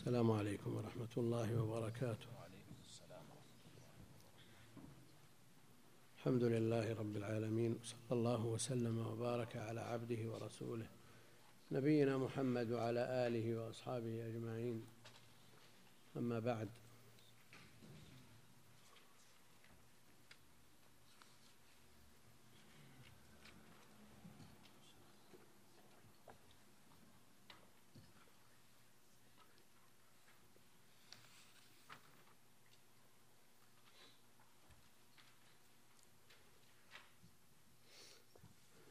[0.00, 2.26] السلام عليكم ورحمة الله وبركاته.
[6.16, 10.86] الحمد لله رب العالمين وصلى الله وسلم وبارك على عبده ورسوله
[11.72, 14.84] نبينا محمد وعلى آله وأصحابه أجمعين.
[16.16, 16.68] أما بعد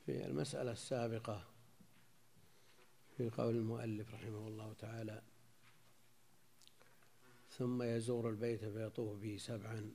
[0.05, 1.45] في المسألة السابقة
[3.17, 5.21] في قول المؤلف رحمه الله تعالى
[7.49, 9.93] ثم يزور البيت فيطوف به سبعا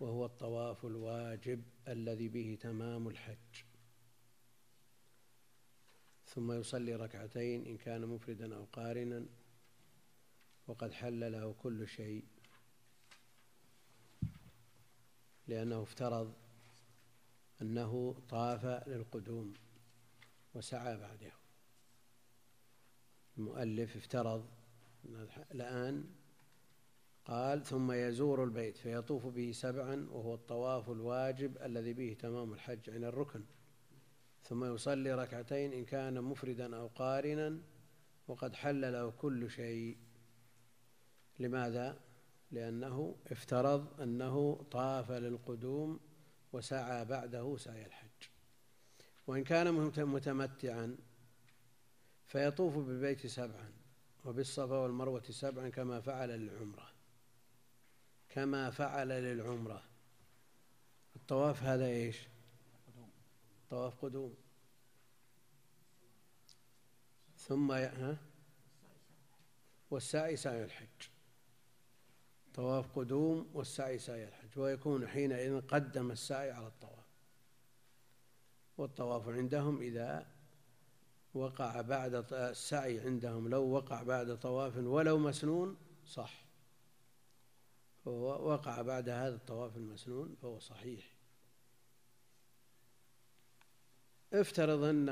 [0.00, 3.64] وهو الطواف الواجب الذي به تمام الحج.
[6.26, 9.26] ثم يصلي ركعتين إن كان مفردا أو قارنا
[10.66, 12.24] وقد حل له كل شيء
[15.48, 16.43] لأنه افترض
[17.62, 19.54] أنه طاف للقدوم
[20.54, 21.32] وسعى بعده.
[23.38, 24.46] المؤلف افترض
[25.52, 26.04] الآن
[27.24, 33.04] قال ثم يزور البيت فيطوف به سبعا وهو الطواف الواجب الذي به تمام الحج عن
[33.04, 33.44] الركن.
[34.42, 37.60] ثم يصلي ركعتين إن كان مفردا أو قارنا
[38.28, 39.98] وقد حل له كل شيء.
[41.38, 42.00] لماذا؟
[42.50, 46.00] لأنه افترض أنه طاف للقدوم
[46.54, 48.08] وسعى بعده سعي الحج.
[49.26, 50.96] وإن كان متمتعا
[52.26, 53.72] فيطوف بالبيت سبعا
[54.24, 56.92] وبالصفا والمروة سبعا كما فعل للعمرة.
[58.28, 59.82] كما فعل للعمرة.
[61.16, 62.18] الطواف هذا إيش؟
[63.70, 64.34] طواف قدوم.
[67.38, 68.16] ثم ها؟
[69.90, 71.08] والسعي سعي الحج.
[72.54, 74.43] طواف قدوم والسعي سعي الحج.
[74.56, 77.04] ويكون حينئذ قدم السعي على الطواف.
[78.78, 80.26] والطواف عندهم إذا
[81.34, 85.76] وقع بعد السعي عندهم لو وقع بعد طواف ولو مسنون
[86.06, 86.44] صح.
[88.04, 91.14] فهو وقع بعد هذا الطواف المسنون فهو صحيح.
[94.32, 95.08] افترض أن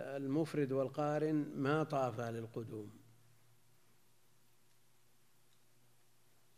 [0.00, 3.04] المفرد والقارن ما طافا للقدوم.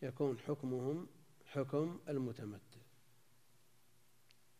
[0.03, 1.07] يكون حكمهم
[1.47, 2.81] حكم المتمتع.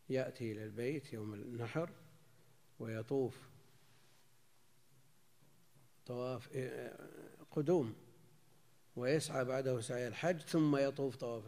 [0.09, 1.89] يأتي إلى البيت يوم النحر
[2.79, 3.49] ويطوف
[6.05, 6.49] طواف
[7.51, 7.95] قدوم
[8.95, 11.43] ويسعى بعده سعي الحج ثم يطوف طواف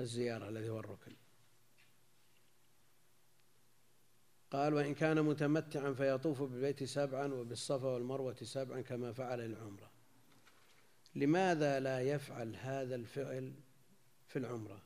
[0.00, 1.12] الزيارة الذي هو الركن.
[4.50, 9.90] قال وإن كان متمتعا فيطوف بالبيت سبعا وبالصفا والمروة سبعا كما فعل العمرة
[11.14, 13.52] لماذا لا يفعل هذا الفعل
[14.32, 14.82] في العمرة.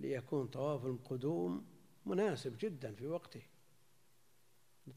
[0.00, 1.66] ليكون طواف القدوم
[2.06, 3.42] مناسب جدا في وقته.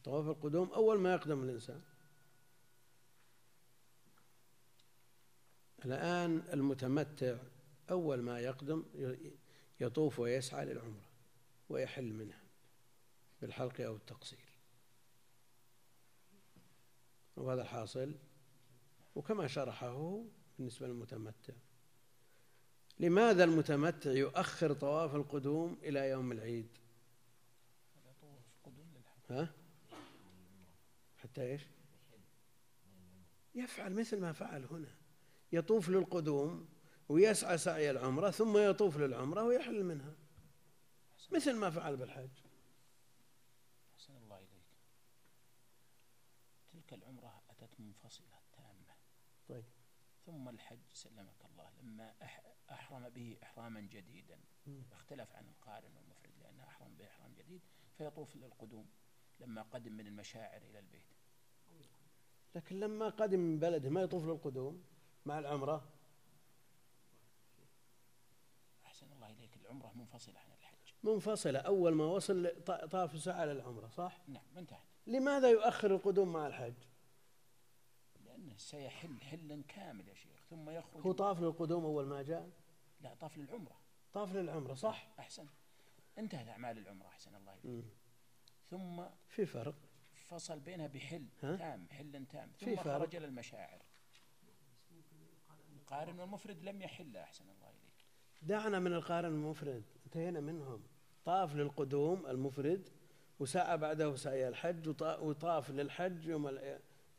[0.04, 1.82] طواف القدوم أول ما يقدم الإنسان.
[5.86, 7.38] الآن المتمتع
[7.90, 8.86] أول ما يقدم
[9.80, 11.10] يطوف ويسعى للعمرة
[11.70, 12.44] ويحل منها
[13.42, 14.46] بالحلق أو التقصير.
[17.36, 18.16] وهذا الحاصل.
[19.16, 20.24] وكما شرحه
[20.58, 21.54] بالنسبة للمتمتع.
[23.02, 26.78] لماذا المتمتع يؤخر طواف القدوم إلى يوم العيد؟
[29.30, 29.54] ها؟
[31.18, 31.62] حتى إيش؟
[33.56, 34.96] يفعل مثل ما فعل هنا.
[35.52, 36.70] يطوف للقدوم
[37.10, 40.16] ويسعى سعي العمرة ثم يطوف للعمرة ويحل منها.
[41.32, 42.30] مثل ما فعل بالحج.
[43.94, 44.78] أحسن الله إليك.
[46.74, 48.42] تلك العمرة أتت منفصلة
[49.50, 49.64] طيب.
[50.26, 51.41] ثم الحج سلمك.
[51.82, 52.14] لما
[52.72, 54.40] أحرم به إحراما جديدا.
[54.92, 57.62] اختلف عن القارن والمفرد لأنه أحرم به إحرام جديد
[57.98, 58.90] فيطوف للقدوم
[59.40, 61.14] لما قدم من المشاعر إلى البيت.
[62.56, 64.84] لكن لما قدم من بلده ما يطوف للقدوم
[65.26, 65.90] مع العمرة؟
[68.86, 70.94] أحسن الله إليك العمرة منفصلة عن الحج.
[71.04, 71.60] منفصلة.
[71.60, 74.86] أول ما وصل طاف سعى للعمرة صح؟ نعم انتهت.
[75.08, 76.74] لماذا يؤخر القدوم مع الحج؟
[78.20, 80.31] لأنه سيحل حلا كامل يا شيخ.
[80.52, 81.08] ثم يخرج.
[81.08, 82.50] هو طاف للقدوم أول ما جاء؟
[83.02, 83.82] لا طاف للعمرة.
[84.14, 85.14] طاف للعمرة صح.
[85.20, 85.48] أحسن.
[86.18, 87.86] انتهت أعمال العمرة أحسن الله إليك.
[88.70, 89.76] ثم في فرق.
[90.14, 92.52] فصل بينها بحل ها؟ تام حل تام.
[92.58, 92.76] ثم.
[92.76, 93.82] خرج للمشاعر
[95.74, 98.06] القارن والمفرد لم يحل أحسن الله إليك.
[98.42, 100.84] دعنا من القارن المفرد انتهينا منهم.
[101.26, 102.90] طاف للقدوم المفرد
[103.40, 106.50] وسعى بعده سعي الحج وطاف للحج يوم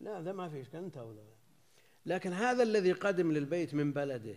[0.00, 1.31] لا هذا ما في إشكال انتهى
[2.06, 4.37] لكن هذا الذي قدم للبيت من بلده.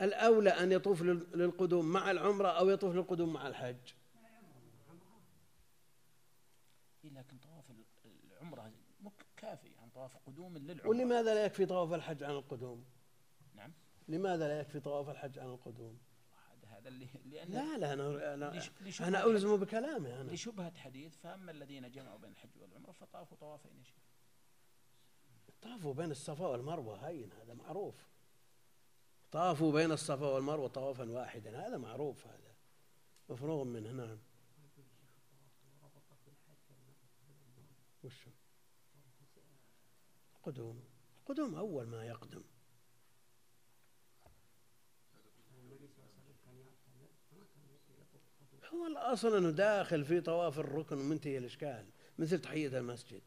[0.00, 3.76] الأولى أن يطوف للقدوم مع العمرة أو يطوف للقدوم مع الحج.
[7.04, 7.64] إيه، لكن طواف
[8.32, 8.72] العمرة
[9.36, 9.68] كافي.
[9.78, 10.88] عن طواف قدوم للعمرة.
[10.88, 12.84] ولماذا لا يكفي طواف الحج عن القدوم؟
[13.54, 13.72] نعم.
[14.08, 15.98] لماذا لا يكفي طواف الحج عن القدوم؟
[16.66, 18.58] هذا اللي لأن لا لا أنا أنا,
[19.00, 20.30] أنا ألزم بكلامي أنا.
[20.30, 24.07] لشبهة حديث فأما الذين جمعوا بين الحج والعمرة فطافوا طوافين يا شيخ
[25.62, 27.94] طافوا بين الصفا والمروة هين هذا معروف.
[29.32, 32.54] طافوا بين الصفا والمروة طوافا واحدا هذا معروف هذا
[33.28, 34.18] مفروغ منه نعم
[38.04, 38.28] وش؟
[40.42, 40.84] قدوم.
[41.26, 42.42] قدوم أول ما يقدم.
[48.74, 51.86] هو الأصل أنه داخل في طواف الركن ومنتهي الإشكال
[52.18, 53.22] مثل تحية المسجد.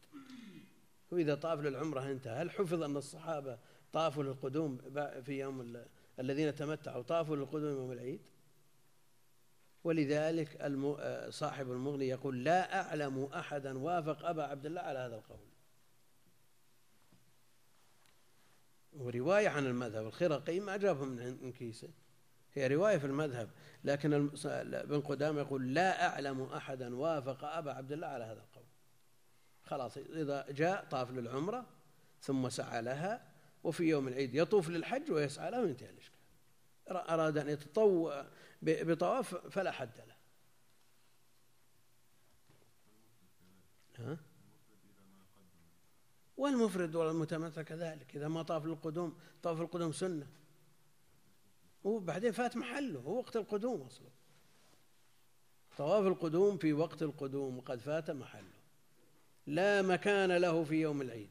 [1.12, 2.42] وإذا طاف للعمرة أنتهى.
[2.42, 3.58] هل حفظ أن الصحابة
[3.92, 4.78] طافوا للقدوم
[5.24, 5.76] في يوم
[6.20, 8.20] الذين تمتعوا؟ طافوا للقدوم يوم العيد.
[9.84, 10.48] ولذلك
[11.28, 15.38] صاحب المغني يقول لا أعلم أحدا وافق أبا عبد الله على هذا القول.
[18.92, 21.88] ورواية عن المذهب الخرقي ما جابه من كيسة.
[22.54, 23.50] هي رواية في المذهب
[23.84, 28.51] لكن ابن قدامة يقول لا أعلم أحدا وافق أبا عبد الله على هذا القول.
[29.72, 31.66] خلاص إذا جاء طاف للعمرة
[32.20, 33.32] ثم سعى لها
[33.64, 36.18] وفي يوم العيد يطوف للحج ويسعى لها وينتهي الإشكال.
[36.90, 38.26] أراد أن يتطوع
[38.62, 40.16] بطواف فلا حد له.
[43.98, 44.18] ها؟
[46.36, 48.16] والمفرد والمتمتع كذلك.
[48.16, 50.26] إذا ما طاف للقدوم طاف القدوم سنة.
[51.84, 54.08] وبعدين فات محله هو وقت القدوم أصلا.
[55.76, 58.61] طواف القدوم في وقت القدوم وقد فات محله.
[59.46, 61.30] لا مكان له في يوم العيد.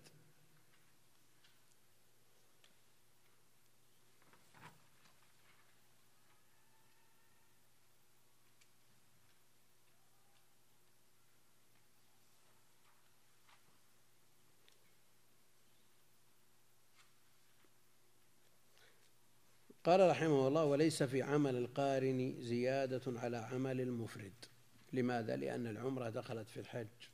[19.83, 24.45] قال رحمه الله وليس في عمل القارن زيادة على عمل المفرد.
[24.93, 27.10] لماذا؟ لأن العمرة دخلت في الحج.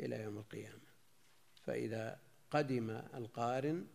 [0.00, 0.90] إلى يوم القيامة.
[1.62, 2.18] فإذا
[2.50, 3.86] قدم القارن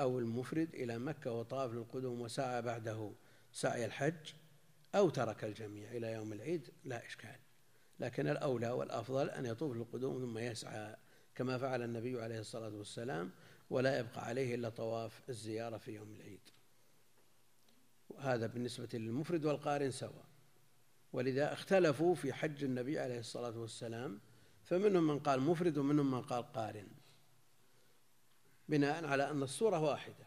[0.00, 3.12] أو المفرد إلى مكة وطاف للقدوم وسعى بعده
[3.52, 4.32] سعي الحج
[4.94, 7.36] أو ترك الجميع إلى يوم العيد لا إشكال.
[8.00, 10.96] لكن الأولى والأفضل أن يطوف للقدوم ثم يسعى
[11.34, 13.30] كما فعل النبي عليه الصلاة والسلام
[13.70, 16.40] ولا يبقى عليه إلا طواف الزيارة في يوم العيد.
[18.18, 20.24] هذا بالنسبة للمفرد والقارن سواء.
[21.12, 24.20] ولذا اختلفوا في حج النبي عليه الصلاة والسلام
[24.66, 26.88] فمنهم من قال مفرد ومنهم من قال قارن.
[28.68, 30.26] بناء على أن الصورة واحدة.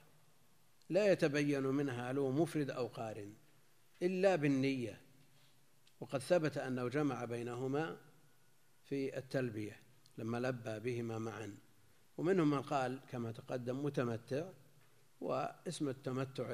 [0.90, 3.34] لا يتبين منها هل هو مفرد أو قارن
[4.02, 5.02] إلا بالنية.
[6.00, 7.98] وقد ثبت أنه جمع بينهما
[8.84, 9.80] في التلبية
[10.18, 11.58] لما لبى بهما معا.
[12.18, 14.50] ومنهم من قال كما تقدم متمتع
[15.22, 16.54] واسم التمتع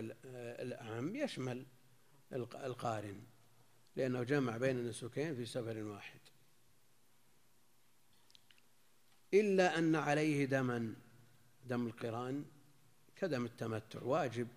[0.59, 1.65] الأعم يشمل
[2.33, 3.23] القارن
[3.95, 6.19] لأنه جمع بين النسكين في سفر واحد.
[9.39, 10.95] إلا أن عليه دما.
[11.65, 12.45] دم القرآن
[13.15, 14.47] كدم التمتع واجب.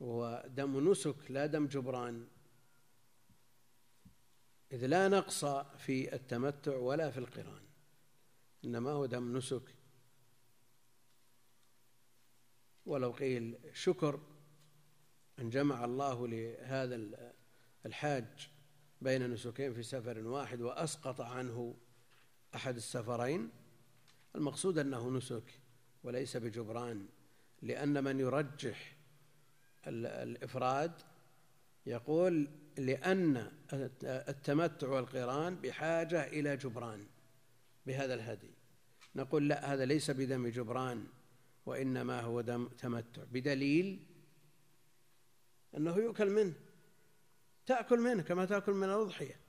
[0.00, 2.26] ودم نسك لا دم جبران.
[4.72, 5.44] إذ لا نقص
[5.78, 7.62] في التمتع ولا في القرآن
[8.64, 9.74] إنما هو دم نسك.
[12.86, 14.20] ولو قيل شكر
[15.38, 17.32] أن جمع الله لهذا
[17.86, 18.50] الحاج
[19.00, 21.76] بين نسكين في سفر واحد وأسقط عنه
[22.54, 23.50] أحد السفرين
[24.36, 25.60] المقصود أنه نسك
[26.02, 27.06] وليس بجبران
[27.62, 28.96] لأن من يرجح
[29.86, 30.92] الإفراد
[31.86, 33.52] يقول لأن
[34.02, 37.06] التمتع والقران بحاجة إلى جبران
[37.86, 38.50] بهذا الهدي.
[39.16, 41.06] نقول لا هذا ليس بدم جبران
[41.66, 44.06] وإنما هو دم تمتع بدليل
[45.76, 46.54] أنه يؤكل منه.
[47.66, 49.40] تأكل منه كما تأكل من الأضحية.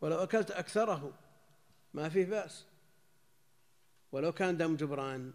[0.00, 1.18] ولو أكلت أكثره
[1.94, 2.66] ما فيه بأس.
[4.12, 5.32] ولو كان دم جبران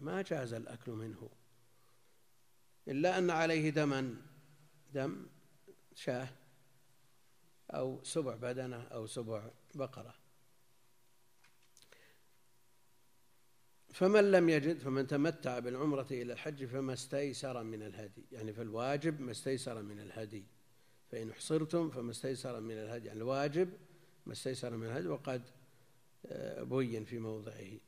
[0.00, 1.30] ما جاز الأكل منه.
[2.88, 4.14] إلا أن عليه دما
[4.94, 5.26] دم
[5.94, 6.28] شاه
[7.70, 10.14] أو سبع بدنة أو سبع بقرة.
[13.92, 18.24] فمن لم يجد فمن تمتع بالعمرة إلى الحج فما استيسر من الهدي.
[18.32, 20.44] يعني فالواجب ما استيسر من الهدي.
[21.10, 23.06] فإن حصرتم فما استيسر من الهدي.
[23.06, 23.70] يعني الواجب
[24.26, 25.08] ما استيسر من الهدي.
[25.08, 25.42] وقد
[26.60, 27.80] بين في موضعه.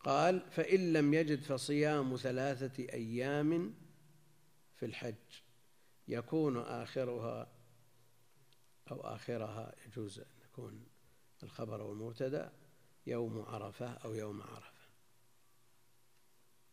[0.00, 3.74] قال فإن لم يجد فصيام ثلاثة أيام
[4.74, 5.14] في الحج
[6.08, 7.52] يكون آخرها
[8.90, 10.86] أو آخرها يجوز أن يكون
[11.42, 12.52] الخبر والمبتدأ
[13.06, 14.86] يوم عرفة أو يوم عرفة.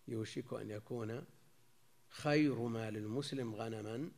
[0.07, 1.25] يوشك أن يكون
[2.09, 4.11] خير ما للمسلم غنما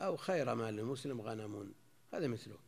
[0.00, 1.74] أو خير ما للمسلم غنم.
[2.12, 2.65] هذا مثله.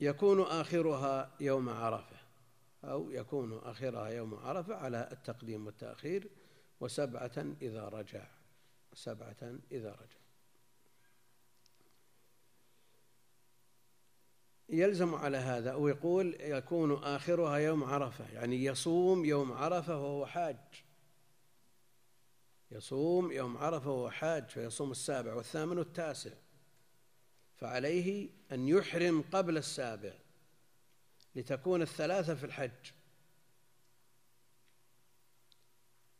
[0.00, 2.16] يكون آخرها يوم عرفة
[2.84, 6.28] أو يكون آخرها يوم عرفة على التقديم والتأخير
[6.80, 8.26] وسبعة إذا رجع
[8.94, 10.24] سبعة إذا رجع.
[14.68, 20.56] يلزم على هذا ويقول يكون آخرها يوم عرفة يعني يصوم يوم عرفة وهو حاج.
[22.70, 26.30] يصوم يوم عرفة وهو حاج فيصوم السابع والثامن والتاسع.
[27.56, 30.12] فعليه أن يحرم قبل السابع
[31.34, 32.92] لتكون الثلاثة في الحج.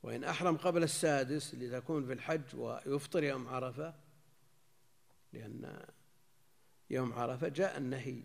[0.03, 3.95] وإن أحرم قبل السادس لتكون في الحج ويفطر يوم عرفة
[5.33, 5.87] لأن
[6.91, 8.23] يوم عرفة جاء النهي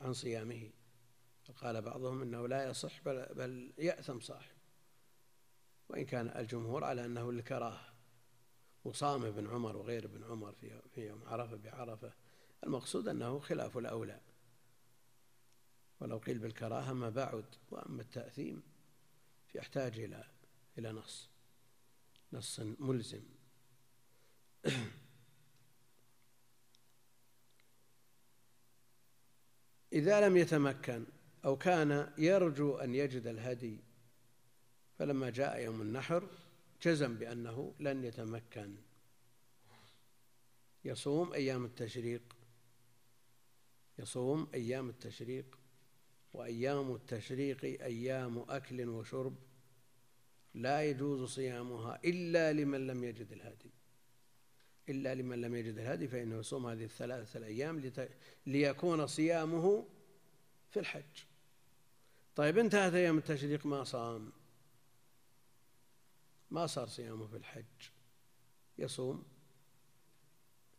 [0.00, 0.70] عن صيامه.
[1.56, 4.54] قال بعضهم إنه لا يصح بل, بل يأثم صاحب.
[5.88, 7.93] وإن كان الجمهور على أنه للكراهة.
[8.84, 12.12] وصام ابن عمر وغير ابن عمر في في يوم عرفة بعرفة.
[12.64, 14.20] المقصود أنه خلاف الأولى.
[16.00, 18.62] ولو قيل بالكراهة ما بعد وأما التأثيم
[19.46, 20.24] فيحتاج إلى
[20.78, 21.28] إلى نص.
[22.32, 23.22] نص ملزم.
[29.92, 31.06] إذا لم يتمكن
[31.44, 33.84] أو كان يرجو أن يجد الهدي
[34.98, 36.28] فلما جاء يوم النحر
[36.84, 38.76] جزم بأنه لن يتمكن.
[40.84, 42.36] يصوم أيام التشريق.
[43.98, 45.58] يصوم أيام التشريق.
[46.32, 49.36] وأيام التشريق أيام أكل وشرب.
[50.54, 53.70] لا يجوز صيامها إلا لمن لم يجد الهدي.
[54.88, 57.92] إلا لمن لم يجد الهدي فإنه يصوم هذه الثلاثة الأيام
[58.46, 59.86] ليكون صيامه
[60.70, 61.24] في الحج.
[62.36, 64.32] طيب انتهت أيام التشريق ما صام؟
[66.54, 67.90] ما صار صيامه في الحج.
[68.78, 69.24] يصوم.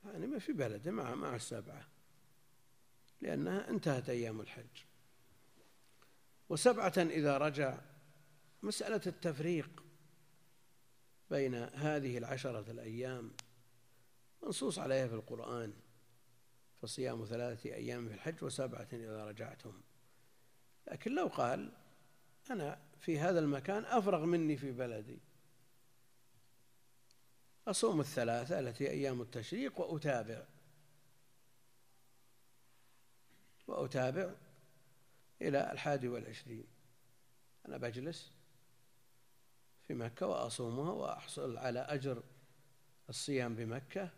[0.06, 1.88] يعني ما في بلده مع مع السبعة
[3.22, 4.84] لأنها انتهت أيام الحج.
[6.50, 7.78] وسبعة إذا رجع
[8.64, 9.84] مسألة التفريق
[11.30, 13.32] بين هذه العشرة الأيام
[14.44, 15.74] منصوص عليها في القرآن.
[16.82, 19.82] فصيام ثلاثة أيام في الحج وسبعة إذا رجعتم.
[20.92, 21.72] لكن لو قال
[22.52, 25.35] أنا في هذا المكان أفرغ مني في بلدي.
[27.68, 30.46] أصوم الثلاثة التي أيام التشريق وأتابع.
[33.68, 34.34] وأتابع
[35.42, 36.68] إلى الحادي والعشرين.
[37.68, 38.32] أنا بجلس
[39.82, 42.24] في مكة وأصومها وأحصل على أجر
[43.10, 44.10] الصيام بمكة.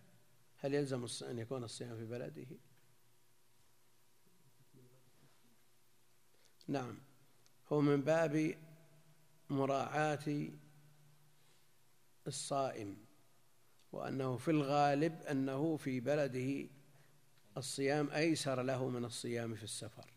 [0.58, 2.48] هل يلزم أن يكون الصيام في بلده؟
[6.68, 6.98] نعم.
[7.72, 8.58] هو من باب
[9.50, 10.50] مراعاة
[12.27, 13.06] الصائم.
[13.98, 16.70] وأنه في الغالب أنه في بلده
[17.58, 20.13] الصيام أيسر له من الصيام في السفر.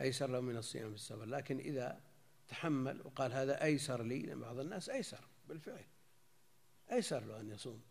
[0.00, 1.24] أيسر له من الصيام في السفر.
[1.24, 2.00] لكن إذا
[2.48, 5.84] تحمل وقال هذا أيسر لي لأن بعض الناس أيسر بالفعل.
[6.92, 7.82] أيسر له أن يصوم.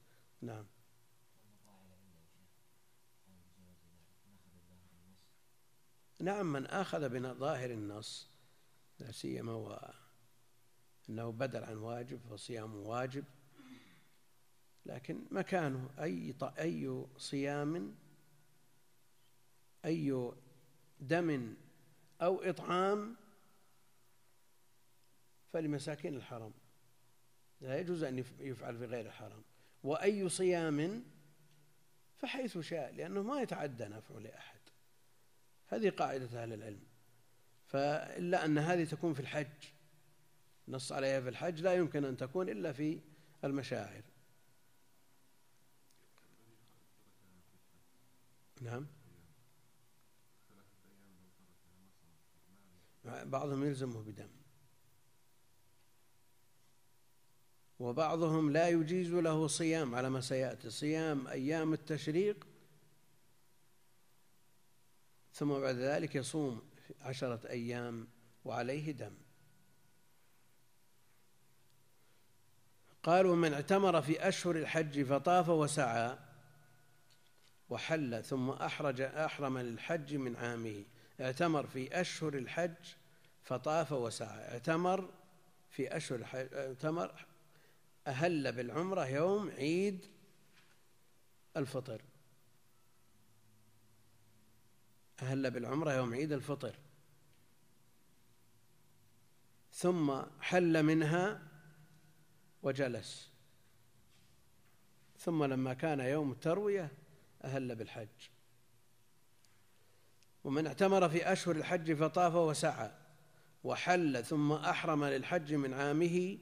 [0.42, 0.66] نعم.
[6.20, 8.30] نعم من آخذ بظاهر النص
[9.00, 9.94] لا سيما
[11.10, 13.24] أنه بدل عن واجب فصيامه واجب.
[14.90, 17.96] لكن مكانه أي أي صيام
[19.86, 20.32] أي
[21.00, 21.56] دم
[22.22, 23.16] أو إطعام
[25.54, 26.54] فلمساكين الحرم
[27.62, 29.44] لا يجوز أن يفعل في غير الحرم
[29.84, 31.04] وأي صيام
[32.18, 34.60] فحيث شاء لأنه ما يتعدى نفعه لأحد.
[35.68, 36.84] هذه قاعدة أهل العلم.
[37.66, 39.48] فإلا أن هذه تكون في الحج
[40.68, 43.00] نص عليها في الحج لا يمكن أن تكون إلا في
[43.44, 44.04] المشاعر.
[48.62, 48.88] نعم.
[53.06, 54.30] بعضهم يلزمه بدم.
[57.80, 60.70] وبعضهم لا يجيز له صيام على ما سيأتي.
[60.70, 62.48] صيام أيام التشريق
[65.34, 66.70] ثم بعد ذلك يصوم
[67.02, 68.08] عشرة أيام
[68.46, 69.14] وعليه دم.
[73.04, 76.29] قال ومن اعتمر في أشهر الحج فطاف وسعى.
[77.70, 80.86] وحل ثم أحرج أحرم للحج من عامه.
[81.22, 82.94] اعتمر في أشهر الحج
[83.44, 84.54] فطاف وسعى.
[84.54, 85.10] اعتمر
[85.70, 87.26] في أشهر الحج اعتمر
[88.08, 90.06] أهل بالعمرة يوم عيد
[91.58, 92.02] الفطر.
[95.22, 96.76] أهل بالعمرة يوم عيد الفطر.
[99.74, 101.42] ثم حل منها
[102.64, 103.30] وجلس.
[105.18, 106.92] ثم لما كان يوم التروية
[107.44, 108.08] أهل بالحج.
[110.44, 112.92] ومن اعتمر في أشهر الحج فطاف وسعى
[113.64, 116.38] وحل ثم أحرم للحج من عامه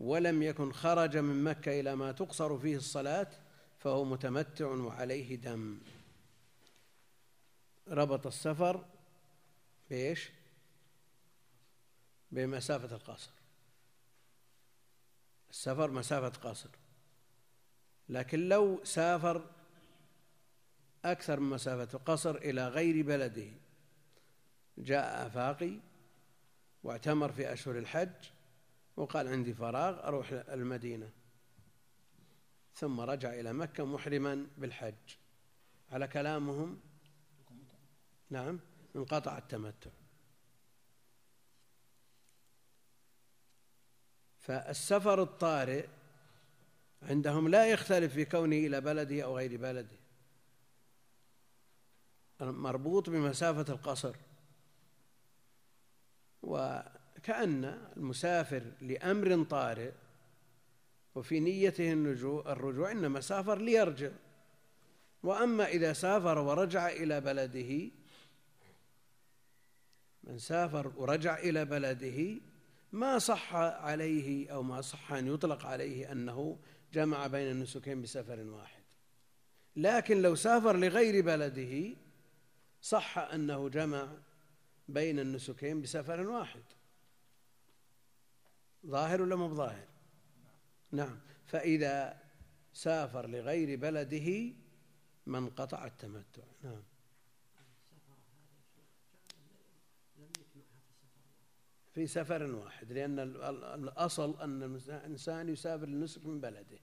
[0.00, 3.30] ولم يكن خرج من مكة إلى ما تقصر فيه الصلاة
[3.78, 5.80] فهو متمتع وعليه دم.
[7.88, 8.84] ربط السفر
[9.90, 10.30] بإيش؟
[12.32, 13.30] بمسافة القصر
[15.50, 16.68] السفر مسافة قصر
[18.08, 19.50] لكن لو سافر
[21.04, 23.50] أكثر من مسافة القصر إلى غير بلده.
[24.78, 25.72] جاء آفاقي
[26.82, 28.30] واعتمر في أشهر الحج
[28.96, 31.10] وقال عندي فراغ أروح المدينة.
[32.74, 34.94] ثم رجع إلى مكة محرما بالحج.
[35.92, 36.80] على كلامهم
[38.30, 38.60] نعم
[38.96, 39.90] انقطع التمتع.
[44.38, 45.86] فالسفر الطارئ
[47.02, 49.99] عندهم لا يختلف في كونه إلى بلده أو غير بلده.
[52.42, 54.16] مربوط بمسافة القصر.
[56.42, 57.64] وكأن
[57.96, 59.92] المسافر لأمر طارئ
[61.14, 61.92] وفي نيته
[62.52, 64.10] الرجوع إنما سافر ليرجع.
[65.22, 67.90] وأما إذا سافر ورجع إلى بلده
[70.24, 72.40] من سافر ورجع إلى بلده
[72.92, 76.58] ما صح عليه أو ما صح أن يطلق عليه أنه
[76.92, 78.82] جمع بين النسكين بسفر واحد.
[79.76, 81.96] لكن لو سافر لغير بلده
[82.82, 84.08] صح أنه جمع
[84.88, 86.62] بين النسكين بسفر واحد.
[88.86, 89.88] ظاهر ولا مو بظاهر؟
[90.92, 91.20] نعم.
[91.46, 92.22] فإذا
[92.72, 94.54] سافر لغير بلده
[95.26, 96.42] من قطع التمتع.
[96.62, 96.82] نعم.
[101.92, 106.78] في سفر واحد لأن الأصل أن الإنسان يسافر للنسك من بلده.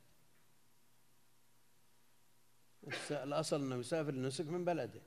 [3.11, 5.01] الأصل أنه يسافر للنسك من بلده.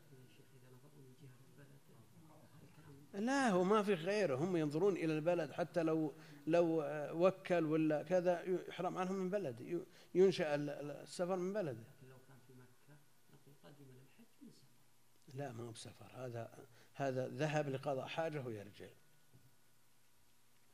[3.14, 4.36] لا هو ما في غيره.
[4.36, 6.14] هم ينظرون إلى البلد حتى لو
[6.46, 12.54] لو وكل ولا كذا يحرم عنهم من بلده ينشأ السفر من بلده لو كان في
[12.54, 12.98] مكة
[13.34, 15.38] نقول قدم للحج من سفر.
[15.38, 16.10] لا ما هو بسفر.
[16.14, 18.88] هذا هذا ذهب لقضاء حاجة ويرجع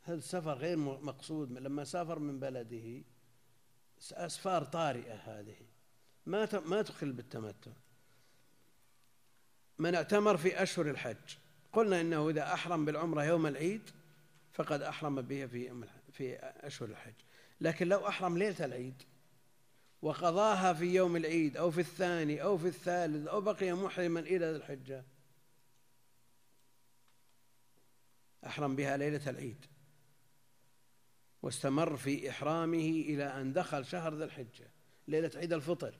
[0.02, 1.52] هذا السفر غير مقصود.
[1.52, 3.02] لما سافر من بلده
[4.12, 5.56] أسفار طارئة هذه.
[6.26, 7.72] ما ما تخل بالتمتع.
[9.78, 11.36] من اعتمر في أشهر الحج.
[11.76, 13.90] قلنا إنه إذا أحرم بالعمرة يوم العيد
[14.52, 17.14] فقد أحرم بها في في أشهر الحج.
[17.60, 19.02] لكن لو أحرم ليلة العيد
[20.02, 24.56] وقضاها في يوم العيد أو في الثاني أو في الثالث أو بقي محرما إلى ذي
[24.56, 25.04] الحجة
[28.46, 29.66] أحرم بها ليلة العيد.
[31.42, 34.70] واستمر في إحرامه إلى أن دخل شهر ذي الحجة
[35.08, 35.94] ليلة عيد الفطر.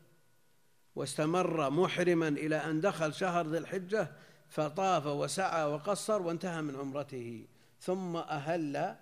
[0.94, 4.12] واستمر محرما إلى أن دخل شهر ذي الحجة
[4.48, 7.46] فطاف وسعى وقصر وانتهى من عمرته
[7.80, 8.96] ثم أهل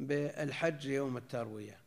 [0.00, 1.80] بالحج يوم التروية.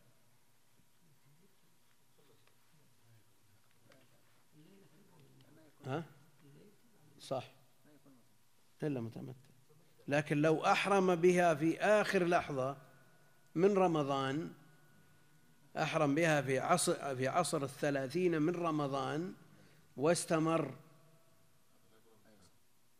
[5.85, 6.03] ها؟
[7.19, 7.51] صح.
[8.83, 9.47] إلا متمتع
[10.07, 12.77] لكن لو أحرم بها في آخر لحظة
[13.55, 14.51] من رمضان
[15.77, 19.33] أحرم بها في عصر في عصر الثلاثين من رمضان
[19.97, 20.73] واستمر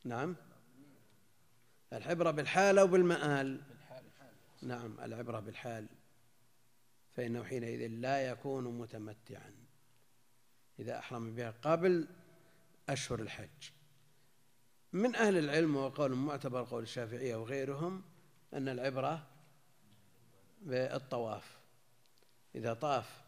[0.04, 0.36] نعم.
[1.94, 3.62] العبرة بالحال أو بالمآل.
[4.62, 5.88] نعم العبرة بالحال.
[7.16, 9.54] فإنه حينئذ لا يكون متمتعا.
[10.80, 12.08] إذا أحرم بها قبل
[12.90, 13.72] أشهر الحج.
[14.94, 18.04] من أهل العلم وقول معتبر قول الشافعية وغيرهم
[18.54, 19.28] أن العبرة
[20.62, 21.58] بالطواف.
[22.56, 23.22] إذا طاف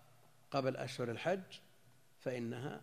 [0.52, 1.60] قبل أشهر الحج
[2.20, 2.82] فإنها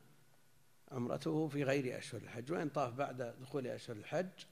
[0.92, 4.44] عمرته في غير أشهر الحج وإن طاف بعد دخول أشهر الحج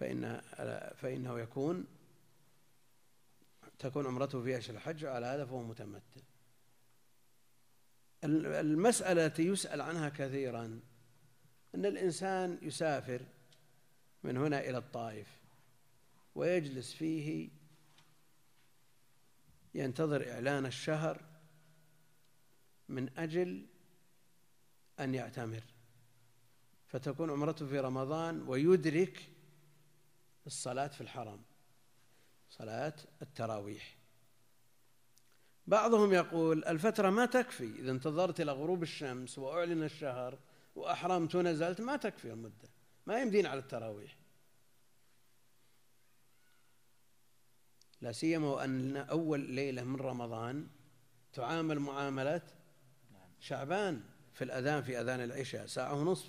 [0.00, 0.40] فإن
[0.96, 1.86] فإنه يكون
[3.78, 6.20] تكون عمرته في أشهر الحج على هذا فهو متمتع.
[8.24, 10.80] المسألة التي يسأل عنها كثيرا
[11.74, 13.22] أن الإنسان يسافر
[14.22, 15.38] من هنا إلى الطائف
[16.34, 17.50] ويجلس فيه
[19.74, 21.24] ينتظر إعلان الشهر
[22.88, 23.66] من أجل
[25.00, 25.62] أن يعتمر.
[26.86, 29.28] فتكون عمرته في رمضان ويدرك
[30.46, 31.42] الصلاة في الحرم
[32.50, 33.96] صلاة التراويح.
[35.66, 40.38] بعضهم يقول الفترة ما تكفي إذا انتظرت إلى غروب الشمس وأعلن الشهر
[40.74, 42.68] وأحرمت ونزلت ما تكفي المدة
[43.06, 44.16] ما يمدين على التراويح.
[48.00, 50.68] لا سيما وأن أول ليلة من رمضان
[51.32, 52.42] تعامل معاملة
[53.40, 54.02] شعبان.
[54.38, 56.26] في الأذان في أذان العشاء ساعة ونصف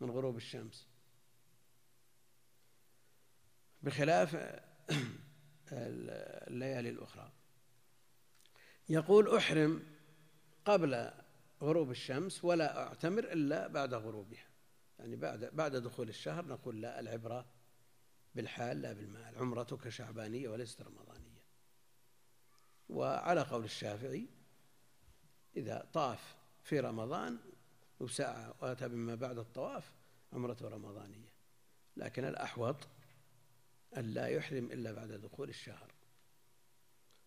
[0.00, 0.88] من غروب الشمس.
[3.82, 4.34] بخلاف
[5.72, 7.32] الليالي الأخرى.
[8.88, 9.82] يقول أحرم
[10.64, 11.10] قبل
[11.62, 14.48] غروب الشمس ولا أعتمر إلا بعد غروبها.
[14.98, 17.46] يعني بعد بعد دخول الشهر نقول لا العبرة
[18.34, 19.38] بالحال لا بالمال.
[19.38, 21.42] عمرتك شعبانية وليست رمضانية.
[22.88, 24.28] وعلى قول الشافعي
[25.56, 26.37] إذا طاف
[26.68, 27.38] في رمضان
[28.00, 29.92] وسعى وأتى بما بعد الطواف
[30.32, 31.32] عمرته رمضانية.
[31.96, 32.76] لكن الأحوط
[33.96, 35.92] أن لا يحرم إلا بعد دخول الشهر.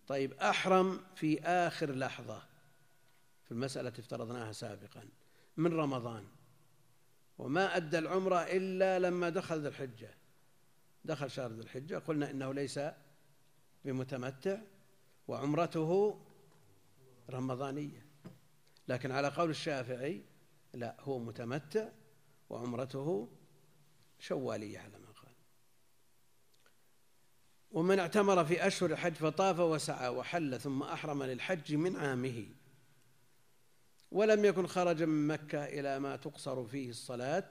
[0.07, 2.43] طيب أحرم في آخر لحظة.
[3.45, 5.09] في المسألة افترضناها سابقا.
[5.57, 6.27] من رمضان؟
[7.37, 10.13] وما أدى العمرة إلا لما دخل ذو الحجة.
[11.05, 12.79] دخل شهر ذو الحجة قلنا إنه ليس
[13.85, 14.57] بمتمتع
[15.27, 16.21] وعمرته
[17.29, 18.10] رمضانية.
[18.91, 20.21] لكن على قول الشافعي
[20.73, 21.89] لا هو متمتع
[22.49, 23.29] وعمرته
[24.19, 25.33] شوالية على ما قال.
[27.71, 32.45] ومن اعتمر في أشهر الحج فطاف وسعى وحل ثم أحرم للحج من عامه.
[34.11, 37.49] ولم يكن خرج من مكة إلى ما تقصر فيه الصلاة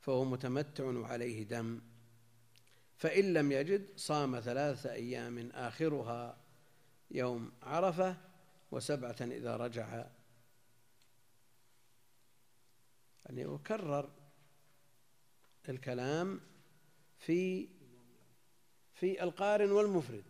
[0.00, 1.80] فهو متمتع وعليه دم.
[2.96, 6.36] فإن لم يجد صام ثلاثة أيام آخرها
[7.10, 8.16] يوم عرفة
[8.70, 10.06] وسبعة إذا رجع
[13.26, 14.10] يعني وكرر
[15.68, 16.40] الكلام
[17.18, 17.68] في
[18.94, 20.24] في القارن والمفرد.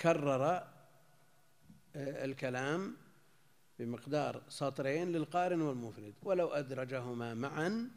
[0.00, 2.96] كرر آه، الكلام
[3.78, 6.14] بمقدار سطرين للقارن والمفرد.
[6.22, 7.90] ولو أدرجهما معا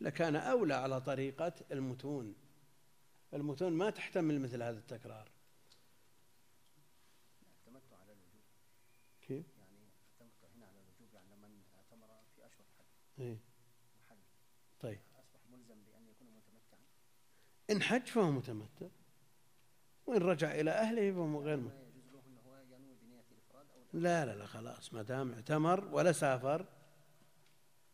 [0.00, 2.34] لكان أولى على طريقة المتون.
[3.34, 5.30] المتون ما تحتمل مثل هذا التكرار
[7.42, 8.42] التمتع على الوجوب
[9.22, 12.86] كيف؟ يعني التمتع هنا على الوجوب يعني من اعتمر في اشهر الحج
[13.18, 13.38] إيه؟
[14.80, 15.00] طيب.
[15.18, 16.78] اصبح ملزم بان يكون متمتعا
[17.70, 18.86] إن حج فهو متمتع.
[20.06, 21.84] وإن رجع إلى أهله فهو غير متمتع
[23.92, 24.94] لا لا لا خلاص.
[24.94, 26.66] ما دام اعتمر ولا سافر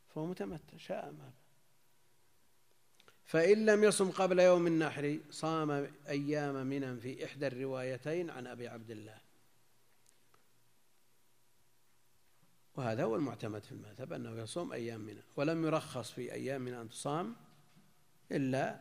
[0.08, 0.76] فهو متمتع.
[0.76, 1.32] شاء ما
[3.24, 5.70] فإن لم يصم قبل يوم النحر صام
[6.08, 9.18] أيام منى في إحدى الروايتين عن أبي عبد الله.
[12.76, 16.88] وهذا هو المعتمد في المذهب أنه يصوم أيام منى ولم يرخص في أيام منى أن
[16.88, 17.36] تصام
[18.32, 18.80] إلا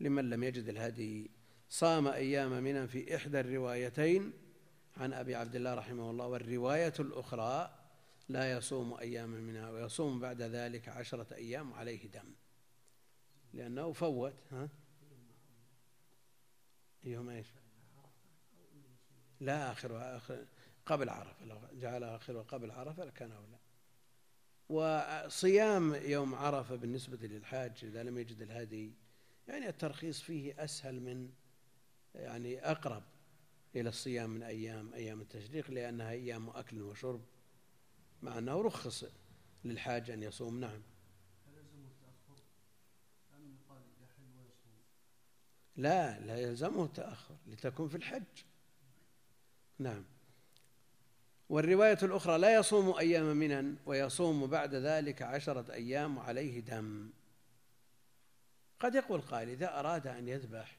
[0.00, 1.30] لمن لم يجد الهدي.
[1.68, 4.32] صام أيام منى في إحدى الروايتين
[4.96, 7.78] عن أبي عبد الله رحمه الله والرواية الأخرى
[8.28, 12.34] لا يصوم أيام منها ويصوم بعد ذلك عشرة أيام عليه دم.
[13.52, 14.68] لأنه فوت ها؟
[17.04, 17.46] يوم إيش؟
[19.40, 20.46] لا آخر آخر.
[20.88, 23.58] قبل عرفة لو جعل آخره قبل عرفة لكان أولى.
[24.68, 28.92] وصيام يوم عرفة بالنسبة للحاج إذا لم يجد الهدي
[29.48, 31.30] يعني الترخيص فيه أسهل من
[32.14, 33.02] يعني أقرب
[33.76, 37.20] إلى الصيام من أيام أيام التشريق لأنها أيام أكل وشرب
[38.22, 39.04] مع أنه رخص
[39.64, 40.60] للحاج أن يصوم.
[40.60, 40.82] نعم.
[45.76, 48.44] لا لا يلزمه التأخر لتكون في الحج.
[49.78, 50.04] نعم.
[51.48, 57.10] والرواية الأخرى لا يصوم أيام منى ويصوم بعد ذلك عشرة أيام وعليه دم.
[58.80, 60.78] قد يقول قائل إذا أراد أن يذبح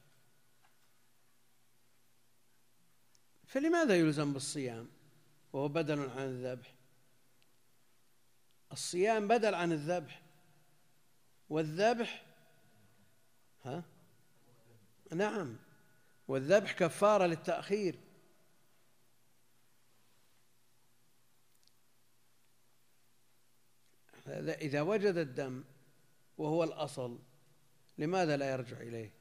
[3.46, 4.88] فلماذا يلزم بالصيام
[5.52, 6.74] وهو بدل عن الذبح؟
[8.72, 10.22] الصيام بدل عن الذبح
[11.48, 12.26] والذبح
[13.64, 13.82] ها؟
[15.12, 15.56] نعم
[16.28, 17.98] والذبح كفارة للتأخير.
[24.28, 25.64] إذا وجد الدم
[26.38, 27.18] وهو الأصل
[27.98, 29.20] لماذا لا يرجع إليه؟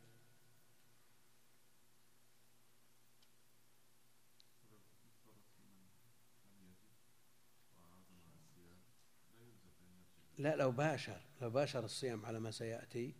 [10.38, 13.14] لا لو باشر لو باشر الصيام على ما سيأتي.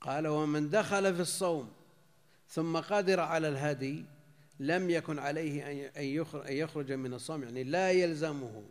[0.00, 1.72] قال ومن دخل في الصوم
[2.48, 4.04] ثم قدر على الهدي
[4.60, 6.04] لم يكن عليه أن
[6.48, 8.68] يخرج من الصوم يعني لا يلزمه.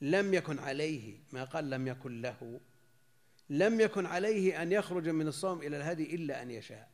[0.00, 2.60] لم يكن عليه ما قال لم يكن له.
[3.50, 6.90] لم يكن عليه أن يخرج من الصوم إلى الهدي إلا أن يشاء.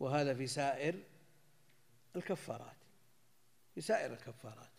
[0.00, 0.94] وهذا في سائر
[2.16, 2.76] الكفارات.
[3.74, 4.70] في سائر الكفارات.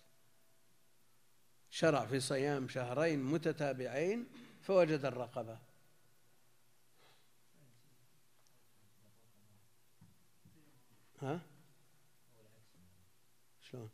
[1.70, 4.28] شرع في صيام شهرين متتابعين
[4.62, 5.67] فوجد الرقبة.
[11.22, 11.42] ها؟
[13.62, 13.90] شلون؟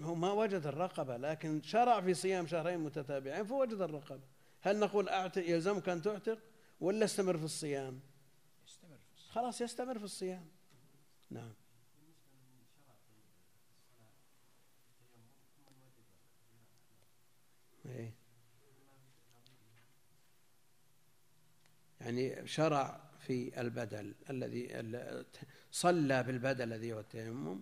[0.00, 4.22] هو ما وجد الرقبة لكن شرع في صيام شهرين متتابعين فوجد الرقبة.
[4.60, 6.38] هل نقول أعتق يلزمك أن تعتق
[6.80, 8.00] ولا استمر في الصيام؟
[8.66, 9.32] يستمر في الصيام.
[9.32, 10.48] خلاص يستمر في الصيام.
[11.30, 11.52] نعم.
[17.86, 18.14] إيه.
[22.00, 24.80] يعني شرع في البدل الذي
[25.72, 27.60] صلى بالبدل الذي هو التيمم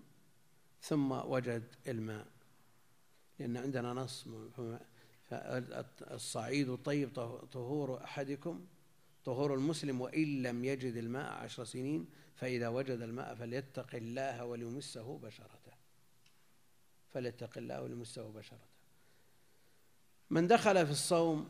[0.82, 2.26] ثم وجد الماء.
[3.38, 4.28] لأن عندنا نص
[6.02, 7.08] الصعيد الطيب
[7.52, 8.66] طهور أحدكم
[9.24, 15.72] طهور المسلم وإن لم يجد الماء عشر سنين فإذا وجد الماء فليتق الله وليمسه بشرته.
[17.12, 18.70] فليتق الله وليمسه بشرته.
[20.30, 21.48] من دخل في الصوم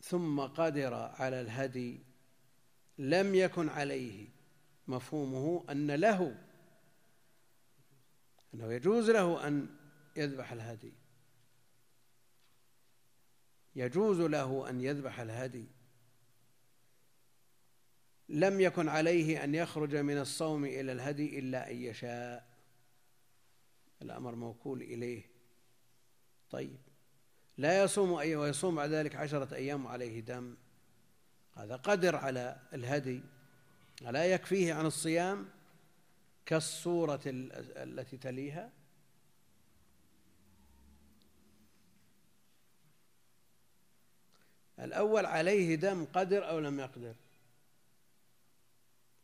[0.00, 2.00] ثم قدر على الهدي
[2.98, 4.28] لم يكن عليه
[4.88, 6.36] مفهومه أن له
[8.54, 9.66] أنه يجوز له أن
[10.16, 10.92] يذبح الهدي.
[13.76, 15.66] يجوز له أن يذبح الهدي.
[18.28, 22.48] لم يكن عليه أن يخرج من الصوم إلى الهدي إلا أن يشاء.
[24.02, 25.22] الأمر موكول إليه.
[26.50, 26.78] طيب.
[27.58, 30.56] لا يصوم أي ويصوم بعد ذلك عشرة أيام عليه دم.
[31.54, 33.22] هذا قدر على الهدي.
[34.06, 35.48] ألا يكفيه عن الصيام
[36.46, 38.70] كالصورة التي تليها؟
[44.78, 47.14] الأول عليه دم قدر أو لم يقدر؟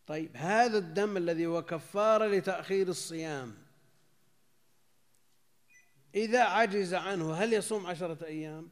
[0.06, 3.54] طيب هذا الدم الذي هو كفارة لتأخير الصيام
[6.14, 8.70] إذا عجز عنه هل يصوم عشرة أيام؟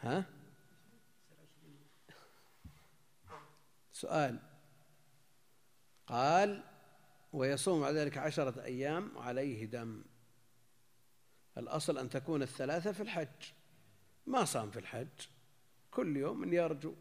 [0.00, 0.33] ها؟
[4.04, 4.38] سؤال.
[6.06, 6.62] قال
[7.32, 10.02] ويصوم على ذلك عشرة أيام وعليه دم.
[11.58, 13.52] الأصل أن تكون الثلاثة في الحج.
[14.26, 15.26] ما صام في الحج.
[15.90, 16.94] كل يوم يرجو.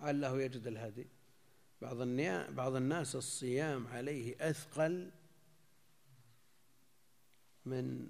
[0.00, 1.06] عله يجد الهدي.
[1.82, 2.00] بعض
[2.50, 5.10] بعض الناس الصيام عليه أثقل
[7.64, 8.08] من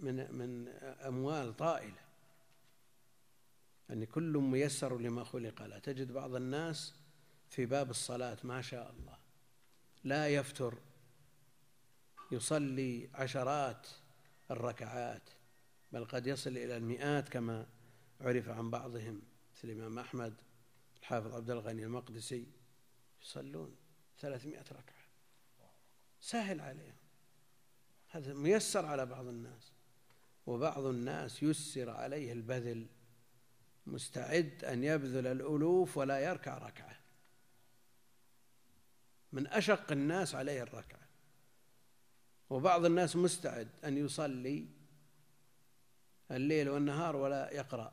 [0.00, 0.68] من من
[1.08, 2.06] أموال طائلة.
[3.88, 5.62] يعني كل ميسر لما خلق.
[5.62, 7.05] له تجد بعض الناس
[7.48, 9.18] في باب الصلاة ما شاء الله.
[10.04, 10.78] لا يفتر
[12.32, 13.88] يصلي عشرات
[14.50, 15.30] الركعات
[15.92, 17.66] بل قد يصل إلى المئات كما
[18.20, 19.22] عرف عن بعضهم
[19.56, 20.34] مثل الإمام أحمد
[21.00, 22.46] الحافظ عبد الغني المقدسي.
[23.22, 23.76] يصلون
[24.20, 25.06] ثلاثمائة ركعة.
[26.20, 26.96] سهل عليهم.
[28.08, 29.72] هذا ميسر على بعض الناس.
[30.46, 32.86] وبعض الناس يسر عليه البذل
[33.86, 37.05] مستعد أن يبذل الألوف ولا يركع ركعة.
[39.36, 41.06] من أشق الناس عليه الركعة.
[42.50, 44.66] وبعض الناس مستعد أن يصلي
[46.30, 47.92] الليل والنهار ولا يقرأ.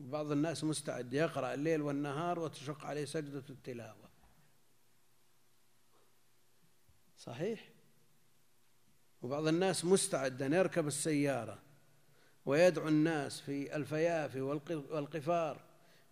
[0.00, 4.10] بعض الناس مستعد يقرأ الليل والنهار وتشق عليه سجدة التلاوة.
[7.18, 7.68] صحيح؟
[9.22, 11.58] وبعض الناس مستعد أن يركب السيارة
[12.46, 15.60] ويدعو الناس في الفيافي والقفار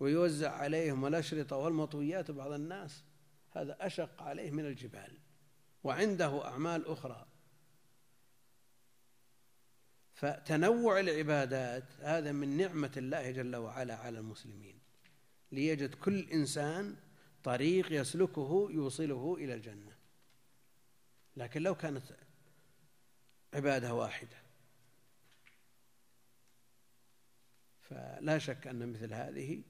[0.01, 2.31] ويوزع عليهم الأشرطة والمطويات.
[2.31, 3.03] بعض الناس
[3.59, 5.19] هذا أشق عليه من الجبال
[5.85, 7.27] وعنده أعمال أخرى.
[10.15, 14.79] فتنوع العبادات هذا من نعمة الله جل وعلا على المسلمين.
[15.53, 16.97] ليجد كل إنسان
[17.45, 19.97] طريق يسلكه يوصله إلى الجنة.
[21.37, 22.03] لكن لو كانت
[23.55, 24.37] عبادة واحدة
[27.81, 29.63] فلا شك أن مثل هذه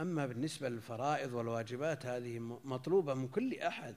[0.00, 3.96] أما بالنسبة للفرائض والواجبات هذه مطلوبة من كل أحد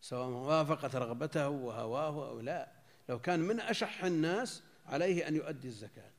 [0.00, 2.72] سواء وافقت رغبته وهواه أو لا.
[3.08, 6.10] لو كان من أشح الناس عليه أن يؤدي الزكاة.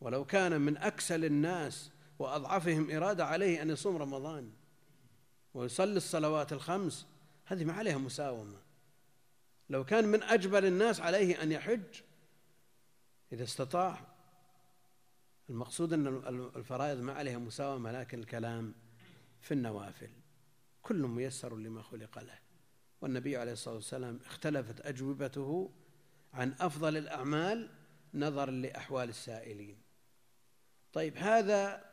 [0.00, 4.52] ولو كان من أكسل الناس وأضعفهم إرادة عليه أن يصوم رمضان
[5.54, 7.06] ويصلي الصلوات الخمس
[7.44, 8.58] هذه ما عليها مساومة.
[9.70, 12.00] لو كان من أجبل الناس عليه أن يحج
[13.32, 14.15] إذا استطاع
[15.50, 16.06] المقصود أن
[16.56, 18.74] الفرائض ما عليها مساومة لكن الكلام
[19.40, 20.10] في النوافل
[20.82, 22.38] كل ميسر لما خلق له
[23.00, 25.70] والنبي عليه الصلاة والسلام اختلفت أجوبته
[26.32, 27.70] عن أفضل الأعمال
[28.14, 29.78] نظرا لأحوال السائلين
[30.92, 31.84] طيب هذا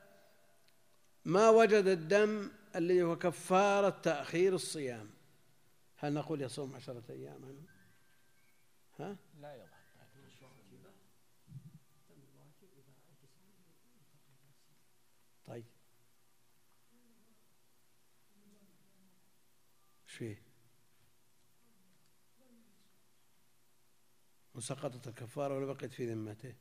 [1.25, 5.09] ما وجد الدم الذي هو كفارة تأخير الصيام
[5.97, 7.63] هل نقول يصوم عشرة أيام عنه؟
[8.99, 9.83] ها؟ لا يضع
[15.45, 15.65] طيب
[20.13, 20.41] فيه؟
[24.55, 26.55] وسقطت الكفارة ولا بقيت في ذمته؟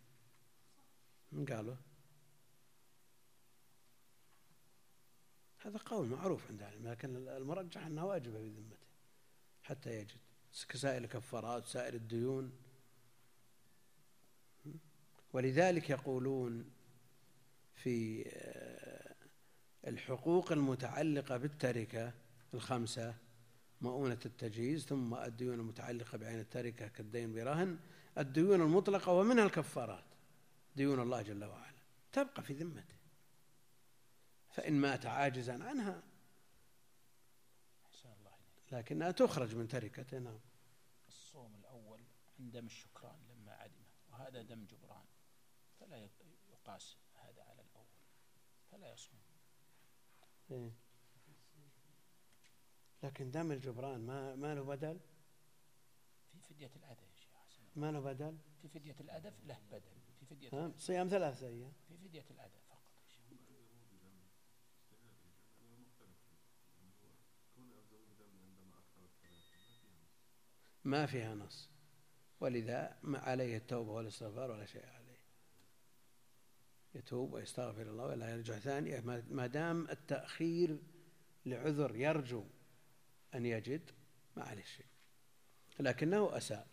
[1.32, 1.76] من قالوا؟
[5.58, 8.86] هذا قول معروف عند العلم لكن المرجح أنها واجبة في ذمته
[9.62, 10.18] حتى يجد
[10.68, 12.52] كسائر الكفارات سائر الديون
[15.32, 16.70] ولذلك يقولون
[17.74, 19.14] في آه،
[19.86, 22.12] الحقوق المتعلقة بالتركة
[22.54, 23.14] الخمسة
[23.82, 27.78] مؤونة التجهيز ثم الديون المتعلقة بعين التركة كالدين برهن
[28.18, 30.04] الديون المطلقة ومنها الكفارات.
[30.76, 31.82] ديون الله جل وعلا.
[32.12, 32.96] تبقى في ذمته.
[34.50, 36.02] فإن مات عاجزا عنها
[38.72, 40.40] لكنها تخرج من تركته نعم.
[41.08, 42.00] الصوم الأول
[42.38, 45.04] عن دم الشكران لما عدمه وهذا دم جبران.
[45.80, 46.08] فلا
[46.52, 47.86] يقاس هذا على الأول.
[48.70, 49.20] فلا يصوم.
[50.50, 50.81] إيه؟
[53.02, 55.00] لكن دم الجبران ما ما له بدل؟
[56.32, 57.62] في فدية الأذى يا شيخ حسن.
[57.76, 60.00] ما له بدل؟ في فدية الأذى له بدل.
[60.20, 61.72] في فدية صيام ثلاثة أيام.
[61.88, 62.62] في فدية الأذى
[70.84, 71.70] ما فيها نص.
[72.40, 75.18] ولذا ما عليه التوبة والاستغفار ولا شيء عليه.
[76.94, 80.78] يتوب ويستغفر الله ولا يرجع ثانية ما دام التأخير
[81.46, 82.44] لعذر يرجو
[83.34, 83.90] أن يجد
[84.36, 84.86] ما عليه شيء
[85.80, 86.66] لكنه أساء.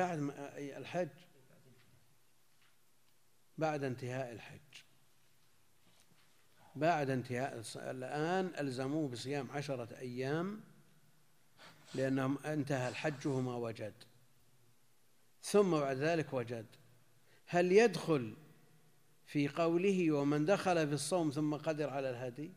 [0.00, 1.08] بعد الحج؟
[3.58, 4.60] بعد انتهاء الحج.
[6.76, 10.60] بعد انتهاء الآن ألزموه بصيام عشرة أيام
[11.94, 13.94] لأنهم انتهى الحج وما وجد.
[15.42, 16.66] ثم بعد ذلك وجد.
[17.46, 18.34] هل يدخل
[19.26, 22.52] في قوله ومن دخل في الصوم ثم قدر على الهدي؟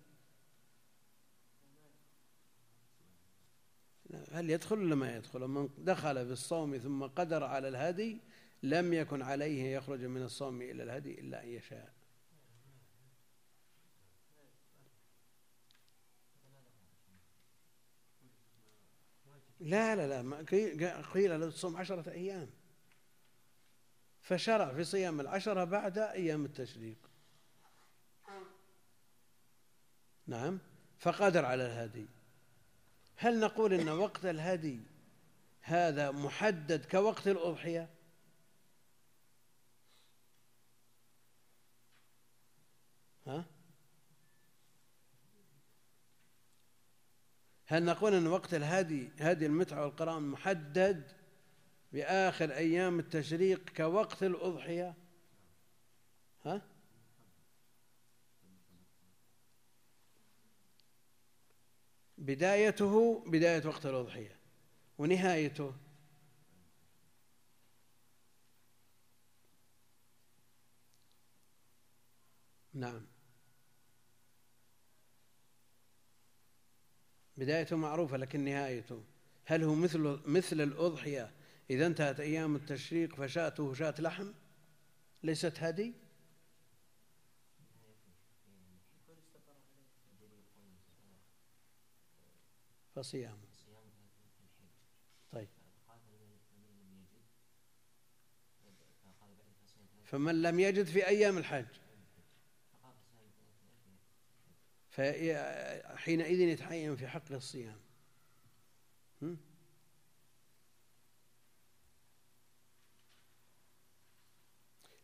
[4.32, 8.22] هل يدخل ولا ما يدخل؟ من دخل في الصوم ثم قدر على الهدي
[8.64, 11.94] لم يكن عليه يخرج من الصوم إلى الهدي إلا أن يشاء.
[19.60, 20.44] لا لا لا
[21.14, 22.50] قيل له تصوم عشرة أيام.
[24.22, 26.98] فشرع في صيام العشرة بعد أيام التشريق.
[30.28, 30.60] نعم.
[31.00, 32.08] فقدر على الهدي.
[33.24, 34.80] هل نقول إن وقت الهدي
[35.62, 37.90] هذا محدد كوقت الأضحية؟
[43.28, 43.46] ها؟
[47.66, 51.12] هل نقول إن وقت الهدي هدي المتعة والقرآن محدد
[51.94, 54.94] بآخر أيام التشريق كوقت الأضحية؟
[56.46, 56.62] ها؟
[62.24, 64.38] بدايته بداية وقت الأضحية.
[64.98, 65.74] ونهايته.
[72.74, 73.06] نعم.
[77.38, 79.04] بدايته معروفة لكن نهايته.
[79.46, 81.32] هل هو مثل مثل الأضحية
[81.70, 84.32] إذا انتهت أيام التشريق فشاته شاة لحم؟
[85.24, 85.94] ليست هدي؟
[92.96, 93.38] فصيام.
[95.32, 95.50] طيب.
[100.04, 101.66] فمن لم يجد في أيام الحج
[104.90, 107.80] فحينئذ يتحين في حق الصيام.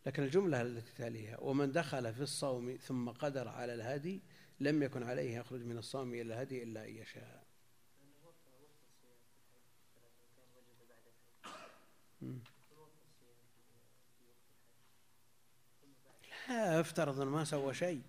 [0.06, 4.22] لكن الجملة التي تليها ومن دخل في الصوم ثم قدر على الهدي
[4.60, 7.39] لم يكن عليه يخرج من الصوم إلى الهدي إلا أن يشاء.
[16.50, 18.02] لا افترض انه ما سوى شيء.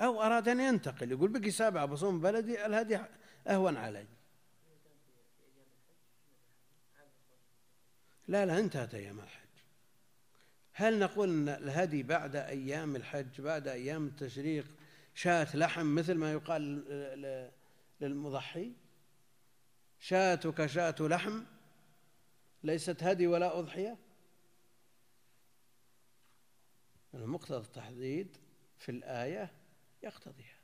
[0.00, 2.98] أو أراد أن ينتقل يقول بقي سابعه بصوم بلدي الهدي
[3.46, 4.06] أهون علي.
[8.28, 9.40] لا لا انتهت أيام الحج.
[10.72, 14.66] هل نقول إن الهدي بعد أيام الحج بعد أيام التشريق
[15.14, 16.84] شاة لحم مثل ما يقال
[18.00, 18.72] للمضحي؟
[19.98, 21.42] شاتك شاة لحم؟
[22.62, 23.98] ليست هدي ولا أضحية؟
[27.14, 28.36] المقتضى التحديد
[28.78, 29.50] في الآية
[30.02, 30.60] يقتضي هذا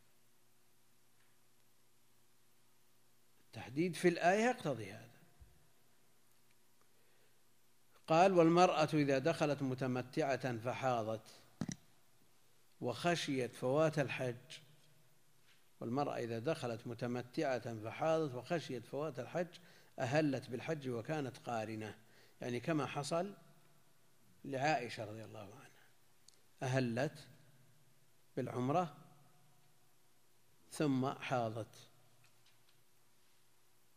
[3.47, 5.17] التحديد في الآية يقتضي هذا.
[8.07, 11.41] قال والمرأة إذا دخلت متمتعة فحاضت
[12.81, 14.59] وخشيت فوات الحج.
[15.81, 19.59] والمرأة إذا دخلت متمتعة فحاضت وخشيت فوات الحج
[19.99, 21.99] أهلت بالحج وكانت قارنة.
[22.41, 23.35] يعني كما حصل
[24.45, 25.71] لعائشة رضي الله عنها.
[26.63, 27.29] أهلت
[28.37, 28.97] بالعمرة
[30.71, 31.89] ثم حاضت.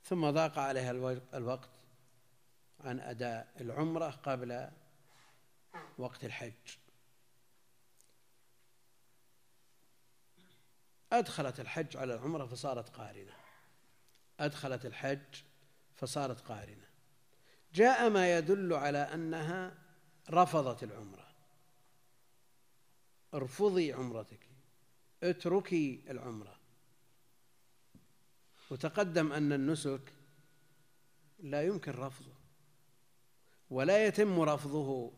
[0.03, 0.91] ثم ضاق عليها
[1.33, 1.69] الوقت
[2.79, 4.71] عن أداء العمرة قبل
[5.97, 6.77] وقت الحج.
[11.11, 13.33] أدخلت الحج على العمرة فصارت قارنة.
[14.39, 15.43] أدخلت الحج
[15.99, 16.87] فصارت قارنة.
[17.73, 19.77] جاء ما يدل على أنها
[20.29, 21.27] رفضت العمرة.
[23.33, 24.39] ارفضي عمرتك.
[25.23, 26.59] اتركي العمرة.
[28.71, 30.13] وتقدم أن النسك
[31.39, 32.33] لا يمكن رفضه.
[33.69, 35.11] ولا يتم رفضه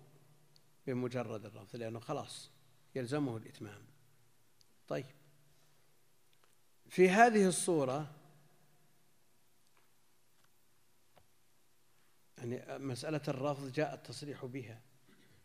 [0.88, 2.50] بمجرد الرفض لأنه خلاص
[2.96, 3.82] يلزمه الإتمام.
[4.88, 5.06] طيب.
[6.90, 8.21] في هذه الصورة
[12.42, 14.82] يعني مسألة الرفض جاء التصريح بها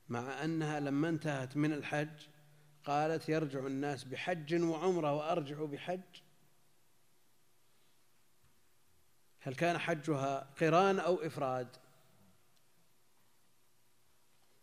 [0.09, 2.29] مع أنها لما انتهت من الحج
[2.85, 6.23] قالت يرجع الناس بحج وعمرة وأرجع بحج.
[9.41, 11.77] هل كان حجها قران أو إفراد؟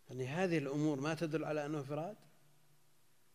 [0.08, 2.16] يعني هذه الأمور ما تدل على أنه إفراد؟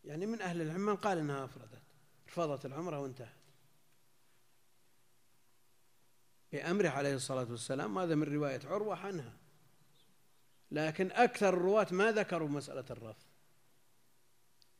[0.04, 1.82] يعني من أهل العلم من قال إنها أفردت
[2.28, 3.39] رفضت العمرة وانتهت.
[6.52, 9.34] بأمره عليه الصلاة والسلام هذا من رواية عروة عنها.
[10.72, 13.30] لكن أكثر الرواة ما ذكروا مسألة الرفض.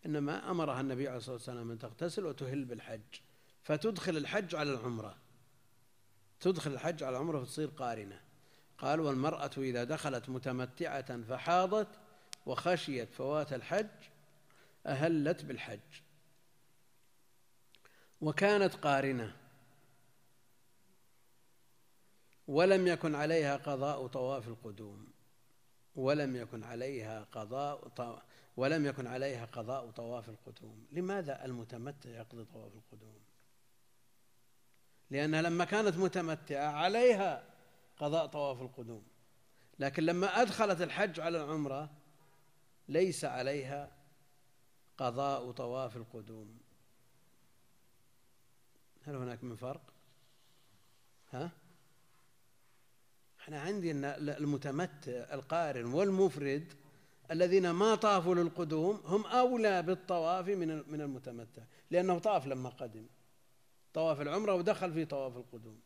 [0.06, 3.02] إنما أمرها النبي عليه الصلاة والسلام أن تغتسل وتهل بالحج.
[3.64, 5.18] فتدخل الحج على العمرة.
[6.40, 8.22] تدخل الحج على العمرة فتصير قارنة.
[8.78, 12.00] قال والمرأة إذا دخلت متمتعة فحاضت
[12.46, 13.88] وخشيت فوات الحج
[14.86, 15.80] أهلت بالحج.
[18.22, 19.39] وكانت قارنة.
[22.50, 25.08] ولم يكن عليها قضاء طواف القدوم.
[25.96, 28.24] ولم يكن عليها قضاء
[28.58, 30.88] ولم يكن عليها قضاء طواف القدوم.
[30.92, 33.20] لماذا المتمتع يقضي طواف القدوم؟
[35.12, 37.44] لأنها لما كانت متمتعة عليها
[37.98, 39.04] قضاء طواف القدوم.
[39.80, 41.90] لكن لما أدخلت الحج على العمرة
[42.88, 43.92] ليس عليها
[44.98, 46.60] قضاء طواف القدوم.
[49.04, 49.94] هل هناك من فرق؟
[51.32, 51.52] ها؟
[53.50, 56.74] إحنا عندنا المتمتع القارن والمفرد
[57.32, 63.06] الذين ما طافوا للقدوم هم أولى بالطواف من من المتمتع لأنه طاف لما قدم.
[63.94, 65.80] طواف العمرة ودخل في طواف القدوم.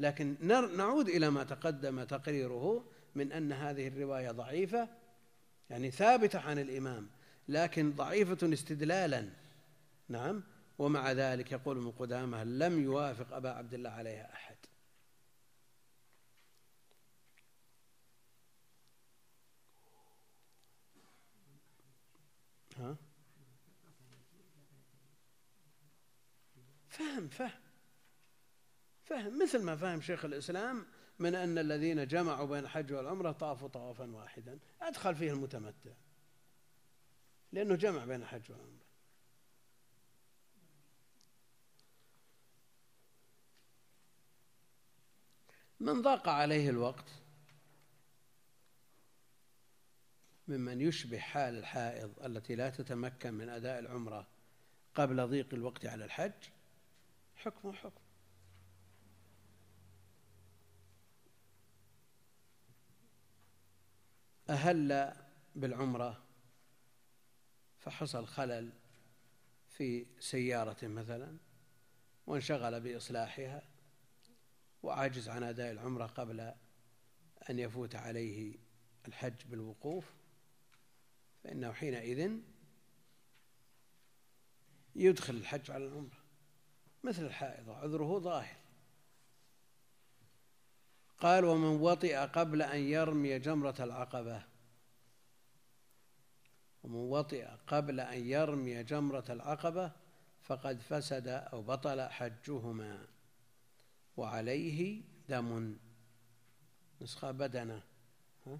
[0.00, 0.36] لكن
[0.76, 2.84] نعود إلى ما تقدم تقريره
[3.14, 4.88] من أن هذه الرواية ضعيفة
[5.70, 7.06] يعني ثابتة عن الإمام
[7.48, 9.28] لكن ضعيفة استدلالا.
[10.08, 10.42] نعم؟
[10.78, 14.56] ومع ذلك يقول ابن قدامة لم يوافق أبا عبد الله عليها أحد.
[22.76, 22.96] ها؟
[26.88, 27.60] فهم فهم.
[29.04, 29.42] فهم.
[29.42, 30.86] مثل ما فهم شيخ الإسلام
[31.18, 34.58] من أن الذين جمعوا بين الحج والعمرة طافوا طوافا واحدا.
[34.80, 35.92] أدخل فيه المتمتع.
[37.52, 38.84] لأنه جمع بين الحج والعمرة.
[45.80, 47.23] من ضاق عليه الوقت
[50.48, 54.26] ممن يشبه حال الحائض التي لا تتمكن من أداء العمرة
[54.94, 56.32] قبل ضيق الوقت على الحج
[57.36, 58.00] حكم حكم.
[64.50, 65.16] أهل
[65.56, 66.24] بالعمرة
[67.80, 68.72] فحصل خلل
[69.70, 71.36] في سيارة مثلا
[72.26, 73.62] وانشغل بإصلاحها
[74.82, 76.40] وعجز عن أداء العمرة قبل
[77.50, 78.58] أن يفوت عليه
[79.08, 80.23] الحج بالوقوف.
[81.44, 82.38] فإنه حينئذ
[84.96, 86.24] يدخل الحج على العمرة
[87.04, 88.56] مثل الحائض عذره ظاهر.
[91.18, 94.42] قال ومن وطئ قبل أن يرمي جمرة العقبة.
[96.82, 99.92] ومن وطئ قبل أن يرمي جمرة العقبة
[100.42, 103.06] فقد فسد أو بطل حجهما
[104.16, 105.76] وعليه دم.
[107.00, 107.82] نسخة بدنة
[108.46, 108.58] ها؟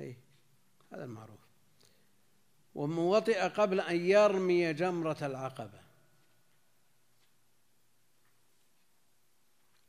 [0.00, 0.29] إيه.
[0.92, 1.40] هذا المعروف.
[2.74, 5.80] ومن وطئ قبل أن يرمي جمرة العقبة.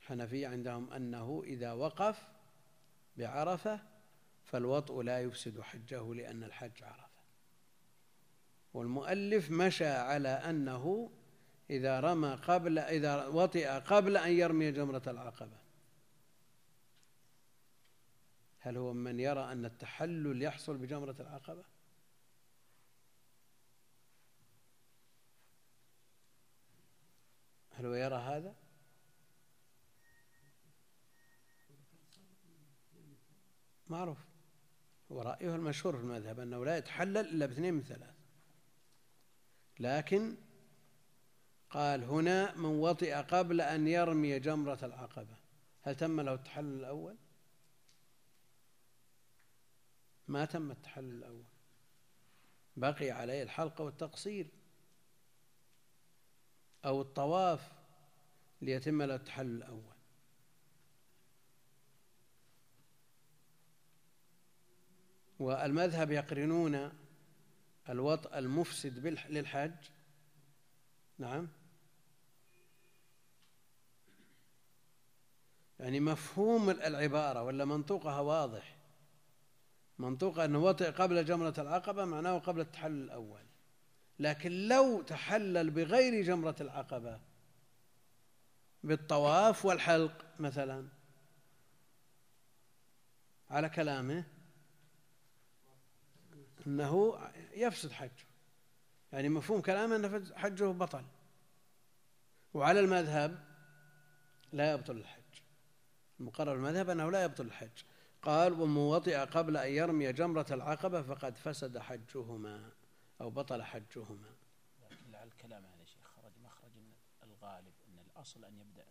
[0.02, 2.28] الحنفية عندهم أنه إذا وقف
[3.18, 3.80] بعرفة
[4.45, 7.22] فالوطء لا يفسد حجه لأن الحج عرفة.
[8.74, 11.12] والمؤلف مشى على أنه
[11.70, 15.61] إذا رمى قبل إذا وطئ قبل أن يرمي جمرة العقبة.
[18.64, 21.64] هل هو من يرى أن التحلل يحصل بجمرة العقبة؟
[27.72, 28.55] هل هو يرى هذا؟
[33.88, 34.18] معروف
[35.12, 38.16] هو رأيه المشهور في المذهب أنه لا يتحلل إلا باثنين من ثلاث
[39.80, 40.36] لكن
[41.70, 45.36] قال هنا من وطئ قبل أن يرمي جمرة العقبة
[45.82, 47.18] هل تم له التحلل الأول؟
[50.32, 51.43] ما تم التحلل الأول.
[52.77, 54.47] بقي عليه الحلقة والتقصير
[56.86, 57.71] أو الطواف
[58.61, 59.95] ليتم له التحلل الأول.
[65.39, 66.91] والمذهب يقرنون
[67.89, 69.89] الوطء المفسد للحج.
[71.17, 71.47] نعم.
[75.79, 78.80] يعني مفهوم العبارة ولا منطوقها واضح؟
[80.02, 83.41] منطوقها أنه وطئ قبل جمرة العقبة معناه قبل التحلل الأول.
[84.20, 87.20] لكن لو تحلل بغير جمرة العقبة
[88.84, 90.88] بالطواف والحلق مثلا
[93.49, 94.24] على كلامه
[96.68, 97.20] أنه
[97.54, 98.26] يفسد حجه.
[99.14, 101.06] يعني مفهوم كلامه أن حجه بطل.
[102.54, 103.43] وعلى المذهب
[104.54, 105.22] لا يبطل الحج.
[106.20, 107.84] المقرر المذهب أنه لا يبطل الحج.
[108.22, 112.72] قال ومن وطئ قبل أن يرمي جمرة العقبة فقد فسد حجهما
[113.22, 114.36] أو بطل حجهما.
[114.82, 116.72] لكن لعل الكلام هذا شيخ خرج مخرج
[117.24, 118.86] الغالب أن الأصل أن يبدأ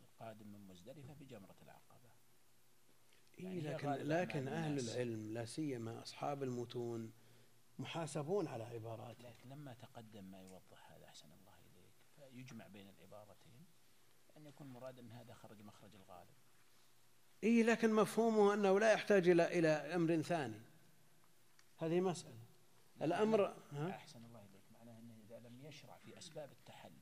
[0.00, 2.10] القادم من مزدلفة بجمرة العقبة.
[3.38, 7.12] يعني لكن لكن أهل العلم لا سيما أصحاب المتون
[7.78, 9.26] محاسبون على عباراتهم.
[9.26, 13.66] لكن لما تقدم ما يوضح هذا أحسن الله إليك فيجمع بين العبارتين
[14.36, 16.34] أن يكون مراد أن هذا خرج مخرج الغالب.
[17.42, 20.60] إيه لكن مفهومه أنه لا يحتاج إلى إلى أمر ثاني.
[21.76, 22.38] هذه مسألة.
[23.02, 24.62] الأمر ها؟ أحسن الله إليك.
[24.72, 26.92] معناه أنه إذا لم يشرع في أسباب التحلل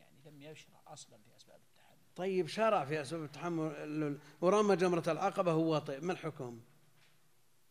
[0.00, 2.14] يعني لم يشرع أصلا في أسباب التحلل.
[2.16, 6.60] طيب شرع في أسباب التحمل ورمى جمرة العقبة هو طيب ما الحكم؟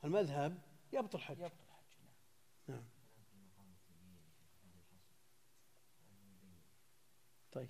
[0.03, 0.61] المذهب
[0.93, 1.39] يبطل حج.
[1.39, 1.97] يبطل حج
[2.67, 2.83] نعم, نعم.
[7.51, 7.69] طيب.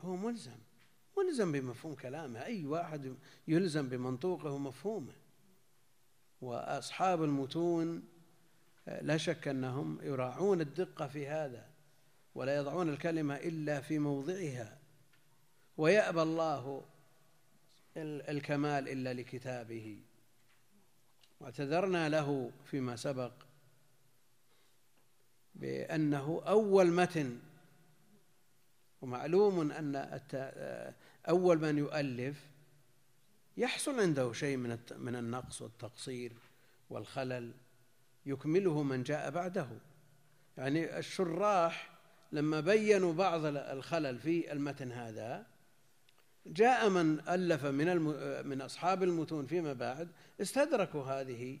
[0.00, 0.58] هو ملزم.
[1.18, 2.44] ملزم بمفهوم كلامه.
[2.44, 3.14] أي واحد
[3.48, 5.12] يلزم بمنطوقه ومفهومه.
[6.40, 8.02] وأصحاب المتون
[8.86, 11.66] لا شك أنهم يراعون الدقة في هذا
[12.34, 14.78] ولا يضعون الكلمة إلا في موضعها.
[15.76, 16.84] ويأبى الله
[17.96, 19.98] الكمال إلا لكتابه.
[21.40, 23.32] واعتذرنا له فيما سبق
[25.54, 27.38] بأنه أول متن
[29.02, 30.20] ومعلوم أن
[31.28, 32.36] أول من يؤلف
[33.56, 36.32] يحصل عنده شيء من من النقص والتقصير
[36.90, 37.52] والخلل
[38.26, 39.68] يكمله من جاء بعده.
[40.56, 41.90] يعني الشراح
[42.32, 45.46] لما بينوا بعض الخلل في المتن هذا
[46.46, 47.96] جاء من ألف من
[48.46, 50.08] من أصحاب المتون فيما بعد
[50.40, 51.58] استدركوا هذه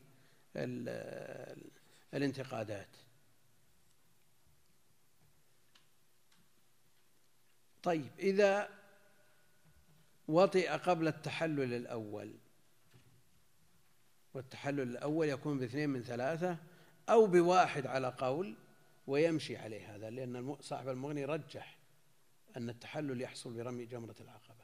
[2.14, 2.88] الانتقادات.
[7.82, 8.81] طيب إذا
[10.28, 12.34] وطئ قبل التحلل الأول.
[14.34, 16.56] والتحلل الأول يكون باثنين من ثلاثة
[17.08, 18.56] أو بواحد على قول
[19.06, 21.78] ويمشي عليه هذا لأن صاحب المغني رجح
[22.56, 24.62] أن التحلل يحصل برمي جمرة العقبة.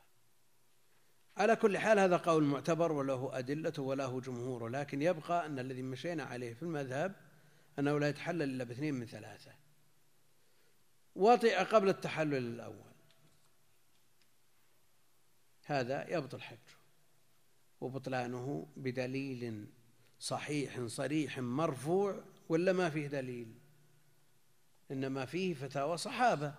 [1.36, 6.24] على كل حال هذا قول معتبر وله أدلته وله جمهوره لكن يبقى أن الذي مشينا
[6.24, 7.14] عليه في المذهب
[7.78, 9.52] أنه لا يتحلل إلا باثنين من ثلاثة.
[11.14, 12.87] وطئ قبل التحلل الأول.
[15.68, 16.78] هذا يبطل حجه
[17.80, 19.66] وبطلانه بدليل
[20.20, 23.54] صحيح صريح مرفوع ولا ما فيه دليل؟
[24.90, 26.54] إنما فيه فتاوى صحابة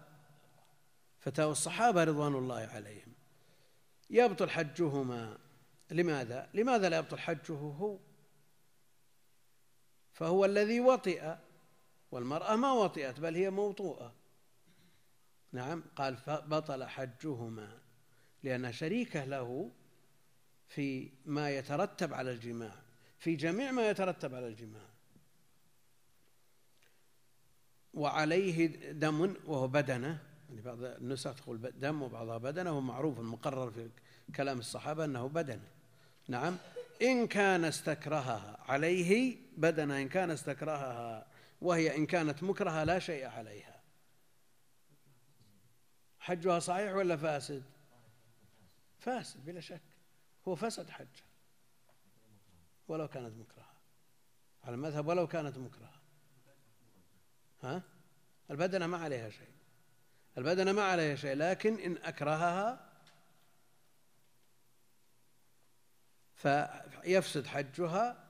[1.20, 3.14] فتاوى الصحابة رضوان الله عليهم.
[4.10, 5.38] يبطل حجهما.
[5.92, 8.00] لماذا؟ لماذا لا يبطل حجه هو؟
[10.14, 11.36] فهو الذي وطئ
[12.12, 14.14] والمرأة ما وطئت بل هي موطوءة.
[15.52, 17.89] نعم قال فبطل حجهما.
[18.44, 19.72] لأن شريكه له
[20.68, 22.76] في ما يترتب على الجماع
[23.20, 24.90] في جميع ما يترتب على الجماع.
[27.94, 30.20] وعليه دم وهو بدنة
[30.50, 33.90] يعني بعض النسخ تقول دم وبعضها بدنة ومعروف المقرر في
[34.36, 35.68] كلام الصحابة أنه بدنه
[36.28, 36.58] نعم
[37.02, 41.28] إن كان استكرهها عليه بدنة إن كان استكرهها
[41.62, 43.80] وهي إن كانت مكرهة لا شيء عليها.
[46.20, 47.64] حجها صحيح ولا فاسد؟
[49.00, 49.82] فاسد بلا شك.
[50.48, 51.24] هو فسد حجه
[52.88, 53.74] ولو كانت مكرهة
[54.64, 56.02] على المذهب ولو كانت مكرهة
[57.64, 57.84] ها؟
[58.52, 59.52] البدنة ما عليها شيء.
[60.38, 62.90] البدنة ما عليها شيء لكن إن أكرهها
[66.36, 68.26] فيفسد حجها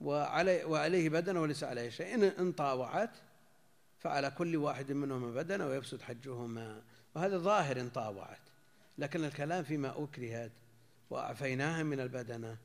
[0.00, 2.14] وعلي وعليه بدنة وليس عليه شيء.
[2.14, 3.16] إن إن طاوعت
[3.98, 6.82] فعلى كل واحد منهما بدنة ويفسد حجهما.
[7.14, 8.53] وهذا ظاهر إن طاوعت.
[8.98, 10.52] لكن الكلام فيما أكرهت
[11.10, 12.58] وأعفيناها من البدنة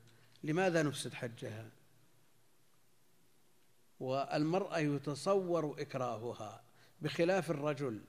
[0.44, 1.70] لماذا نفسد حجها؟
[4.00, 6.62] والمرأة يتصور إكراهها
[7.00, 8.00] بخلاف الرجل.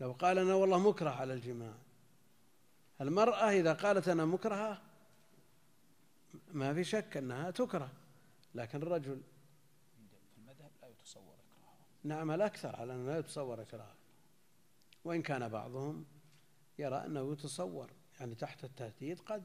[0.00, 1.74] لو قال أنا والله مكره على الجماع
[3.00, 4.82] المرأة إذا قالت أنا مكرهة
[6.52, 7.92] ما في شك أنها تكره
[8.54, 9.20] لكن الرجل.
[10.34, 11.86] في المذهب لا يتصور إكراهها.
[12.04, 13.97] نعم الأكثر على أنه لا يتصور إكراه
[15.08, 16.06] وإن كان بعضهم
[16.78, 17.90] يرى أنه يتصور
[18.20, 19.44] يعني تحت التهديد قد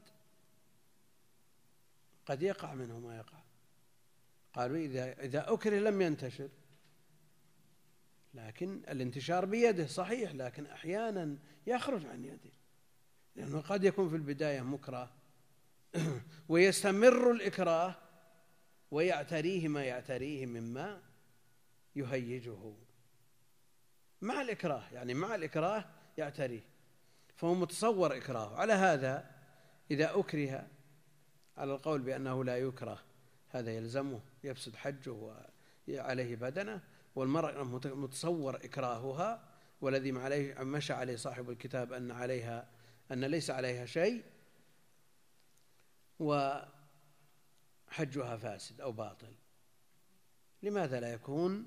[2.26, 3.38] قد يقع منه ما يقع.
[4.52, 6.48] قالوا إذا إذا أكره لم ينتشر.
[8.34, 12.52] لكن الانتشار بيده صحيح لكن أحيانا يخرج عن يده.
[13.36, 15.12] لأنه قد يكون في البداية مكره
[16.48, 17.96] ويستمر الإكراه
[18.90, 21.02] ويعتريه ما يعتريه مما
[21.96, 22.74] يهيجه.
[24.24, 25.84] مع الإكراه يعني مع الإكراه
[26.18, 26.64] يعتريه
[27.36, 28.56] فهو متصور إكراه.
[28.56, 29.30] على هذا
[29.90, 30.66] إذا أكره
[31.56, 33.02] على القول بأنه لا يكره
[33.50, 35.40] هذا يلزمه يفسد حجه
[35.88, 36.80] وعليه بدنه
[37.14, 39.44] والمرأة متصور إكراهها
[39.80, 42.68] والذي عليه مشى عليه صاحب الكتاب أن عليها
[43.12, 44.24] أن ليس عليها شيء
[46.18, 46.66] وحجها
[48.36, 49.34] فاسد أو باطل.
[50.62, 51.66] لماذا لا يكون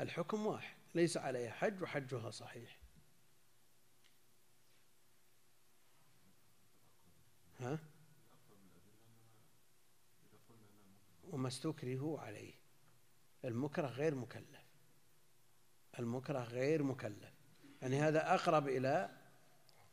[0.00, 2.78] الحكم واحد؟ ليس عليها حج وحجها صحيح.
[7.60, 7.78] ها؟
[11.24, 12.54] وما استكرهوا عليه.
[13.44, 14.64] المكره غير مكلف.
[15.98, 17.34] المكره غير مكلف.
[17.82, 19.10] يعني هذا أقرب إلى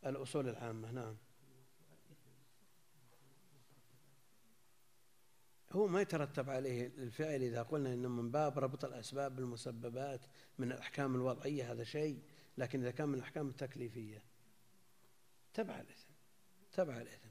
[0.05, 0.91] الأصول العامة.
[0.91, 1.17] نعم.
[5.71, 10.21] هو ما يترتب عليه الفعل إذا قلنا إنه من باب ربط الأسباب بالمسببات
[10.57, 12.19] من الأحكام الوضعية هذا شيء
[12.57, 14.23] لكن إذا كان من الأحكام التكليفية
[15.53, 16.11] تبع الإثم
[16.71, 17.29] تبع الإثم.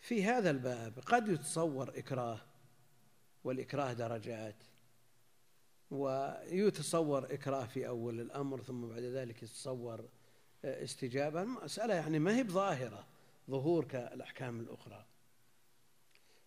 [0.00, 2.40] في هذا الباب قد يتصور إكراه
[3.44, 4.56] والإكراه درجات
[5.90, 10.08] ويتصور إكراه في أول الأمر ثم بعد ذلك يتصور
[10.64, 11.42] استجابة.
[11.42, 13.06] المسألة يعني ما هي بظاهرة.
[13.50, 15.04] ظهور كالأحكام الأخرى.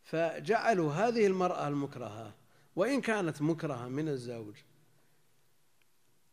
[0.04, 2.36] فجعلوا هذه المرأة المكرهة
[2.76, 4.56] وإن كانت مكرهة من الزوج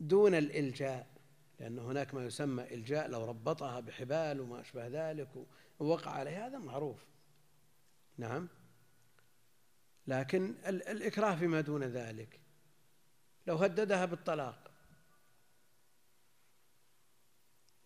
[0.00, 1.06] دون الإلجاء
[1.60, 5.28] لأن هناك ما يسمى إلجاء لو ربطها بحبال وما أشبه ذلك
[5.78, 7.04] ووقع عليه هذا معروف.
[8.18, 8.48] نعم.
[10.06, 12.40] لكن الإكراه فيما دون ذلك.
[13.46, 14.70] لو هددها بالطلاق.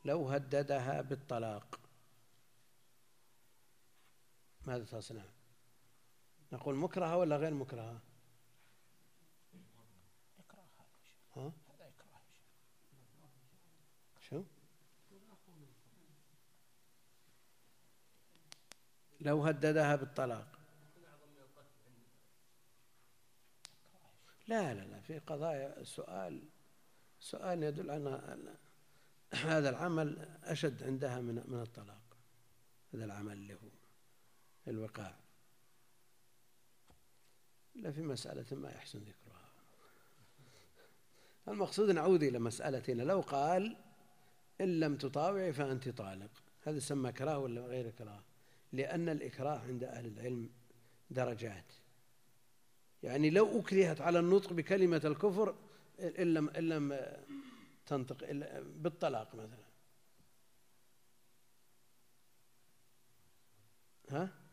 [0.04, 1.80] لو هددها بالطلاق.
[4.66, 5.24] ماذا تصنع؟
[6.52, 8.00] نقول مكرهة ولا غير مكرهة؟
[11.36, 11.52] ها؟
[14.20, 14.44] شو؟
[19.20, 20.58] لو هددها بالطلاق.
[24.48, 25.80] لا لا لا في قضايا.
[25.80, 26.48] السؤال
[27.20, 28.56] سؤال يدل أن
[29.34, 32.16] هذا العمل أشد عندها من من الطلاق.
[32.94, 33.73] هذا العمل اللي هو.
[34.68, 35.16] الوقاع
[37.76, 39.50] إلا في مسألة ما يحسن ذكرها.
[41.48, 43.02] المقصود نعود إلى مسألتنا.
[43.02, 43.76] لو قال
[44.60, 46.30] إن لم تطاوعي فأنت طالق.
[46.62, 48.24] هذا يسمى كراهة ولا غير كراهة؟
[48.72, 50.50] لأن الإكراه عند أهل العلم
[51.10, 51.72] درجات.
[53.02, 55.54] يعني لو أكرهت على النطق بكلمة الكفر
[56.00, 57.12] إن لم إن لم
[57.86, 59.64] تنطق بالطلاق مثلا.
[64.10, 64.43] ها؟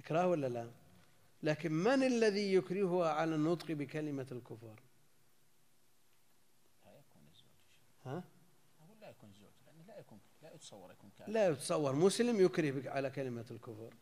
[0.00, 0.70] إكراه ولا لا؟
[1.42, 4.80] لكن من الذي يكرهها على النطق بكلمة الكفر
[6.84, 7.46] لا يكون الزوج.
[8.04, 8.24] ها؟
[8.80, 11.32] أقول لا يكون زوج لأنه لا يكون لا يتصور يكون كافر.
[11.32, 13.94] لا يتصور مسلم يكره على كلمة الكفر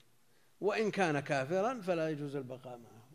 [0.61, 3.09] وإن كان كافرا فلا يجوز البقاء معه.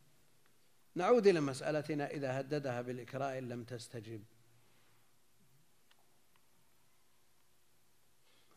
[0.96, 4.24] نعود إلى مسألتنا إذا هددها بالإكراه إن لم تستجب.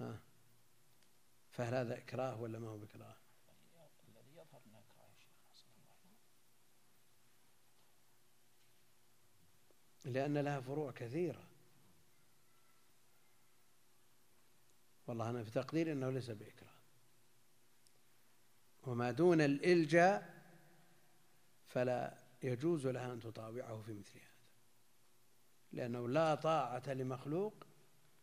[0.00, 0.20] ها؟
[1.50, 3.16] فهل هذا إكراه ولا ما هو بإكراه
[4.08, 5.96] الذي يظهر أنه إكراه يا شيخ حسن الله
[10.06, 11.48] لأن لها فروع كثيرة.
[15.06, 16.76] والله أنا في تقديري أنه ليس بإكراه.
[18.82, 20.44] وما دون الإلجاء
[21.66, 24.26] فلا يجوز لها أن تطاوعه في مثل هذا.
[25.72, 27.66] لأنه لا طاعة لمخلوق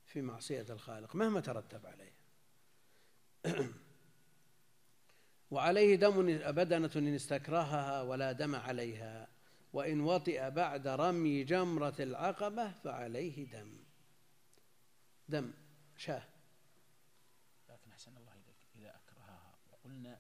[0.06, 2.14] في معصية الخالق مهما ترتب عليه.
[5.52, 9.33] وعليه دم بدنة إن استكرهها ولا دم عليها.
[9.74, 13.84] وإن وطئ بعد رمي جمرة العقبة فعليه دم.
[15.30, 15.54] دم
[15.98, 16.24] شاه.
[17.70, 20.20] لكن أحسن الله إليك إذا أكرهها وقلنا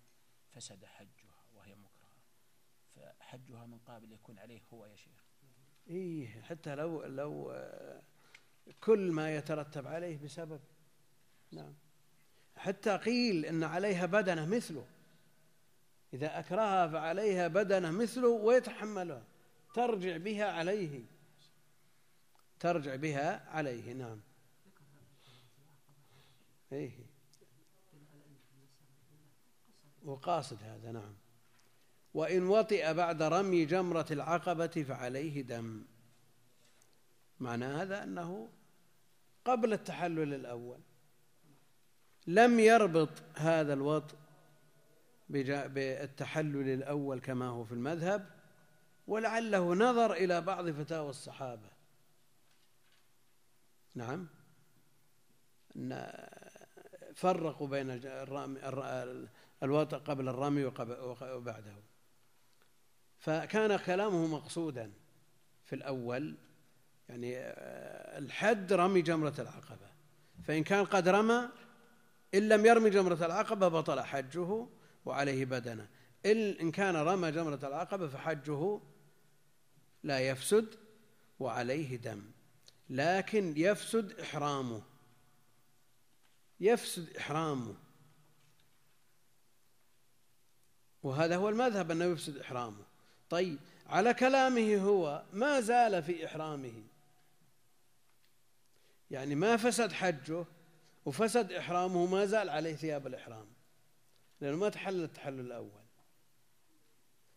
[0.51, 2.24] فسد حجها وهي مكرهة
[2.95, 5.24] فحجها من قابل يكون عليه هو يا شيخ.
[5.88, 7.64] إيه حتى لو لو
[8.82, 10.62] كل ما يترتب عليه بسبب.
[11.51, 11.74] نعم.
[12.56, 14.88] حتى قيل إن عليها بدنة مثله.
[16.14, 19.24] إذا أكرهها فعليها بدنة مثله ويتحملها.
[19.74, 21.01] ترجع بها عليه.
[22.59, 24.19] ترجع بها عليه نعم.
[26.71, 26.91] إيه.
[30.05, 31.13] وقاصد هذا نعم.
[32.13, 35.86] وإن وطئ بعد رمي جمرة العقبة فعليه دم.
[37.39, 38.49] معنى هذا أنه
[39.45, 40.80] قبل التحلل الأول
[42.28, 44.15] لم يربط هذا الوطء
[45.30, 48.32] بالتحلل الأول كما هو في المذهب
[49.08, 51.70] ولعله نظر إلى بعض فتاوى الصحابة.
[53.95, 54.28] نعم.
[55.76, 56.14] أن
[57.16, 58.60] فرقوا بين الرمي
[59.64, 60.66] الوطء قبل الرمي
[61.22, 61.76] وبعده.
[63.20, 64.93] فكان كلامه مقصودا
[65.66, 66.36] في الأول
[67.10, 67.34] يعني
[68.18, 69.93] الحد رمي جمرة العقبة.
[70.43, 71.49] فإن كان قد رمى
[72.36, 74.68] إن لم يرمي جمرة العقبة بطل حجه
[75.06, 75.89] وعليه بدنة.
[76.26, 78.80] إن كان رمى جمرة العقبة فحجه
[80.04, 80.76] لا يفسد
[81.39, 82.24] وعليه دم
[82.89, 84.82] لكن يفسد إحرامه.
[86.60, 87.76] يفسد إحرامه.
[91.04, 92.84] وهذا هو المذهب أنه يفسد إحرامه.
[93.30, 96.84] طيب على كلامه هو ما زال في إحرامه.
[99.12, 100.45] يعني ما فسد حجه
[101.06, 103.45] وفسد إحرامه ما زال عليه ثياب الإحرام
[104.41, 105.84] لأنه ما تحلل التحلل الأول.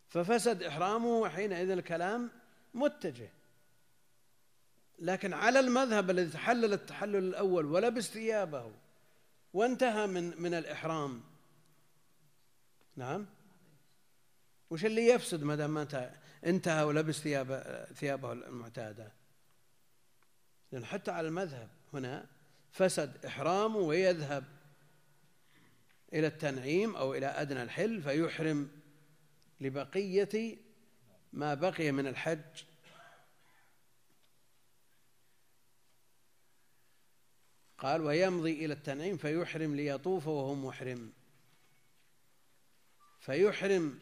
[0.08, 2.30] ففسد إحرامه وحينئذ الكلام
[2.76, 3.30] متجه.
[4.98, 8.72] لكن على المذهب الذي تحلل التحلل الأول ولبس ثيابه
[9.52, 11.22] وانتهى من من الإحرام.
[12.96, 13.26] نعم؟
[14.70, 16.10] وش اللي يفسد ما دام ما
[16.46, 19.12] انتهى ولبس ثياب ثيابه المعتادة؟
[20.72, 22.26] لأن حتى على المذهب هنا
[22.70, 24.44] فسد إحرامه ويذهب
[26.12, 28.68] إلى التنعيم أو إلى أدنى الحل فيحرم
[29.60, 30.56] لبقية
[31.36, 32.64] ما بقي من الحج
[37.78, 41.12] قال ويمضي إلى التنعيم فيحرم ليطوف وهو محرم.
[43.20, 43.98] فيحرم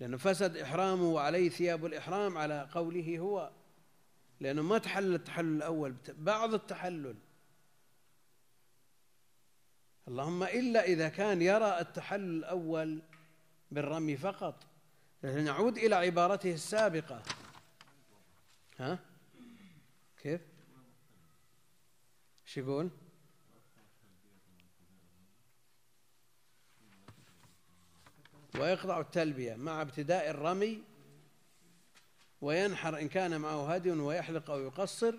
[0.00, 3.50] لأنه فسد إحرامه وعليه ثياب الإحرام على قوله هو
[4.40, 7.16] لأنه ما تحلل التحلل الأول بعض التحلل.
[10.08, 13.02] اللهم إلا إذا كان يرى التحلل الأول
[13.70, 14.69] بالرمي فقط.
[15.22, 17.22] نعود إلى عبارته السابقة.
[18.78, 18.98] ها؟
[20.18, 20.40] كيف؟
[22.44, 22.90] شو يقول؟
[28.58, 30.82] ويقطع التلبية مع ابتداء الرمي
[32.40, 35.14] وينحر إن كان معه هدي ويحلق أو يقصر.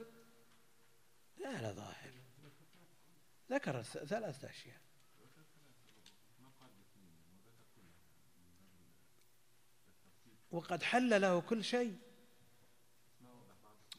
[1.38, 2.12] لا لا ظاهر.
[3.52, 4.82] ذكر ثلاثة أشياء.
[10.52, 11.98] وقد حل له كل شيء.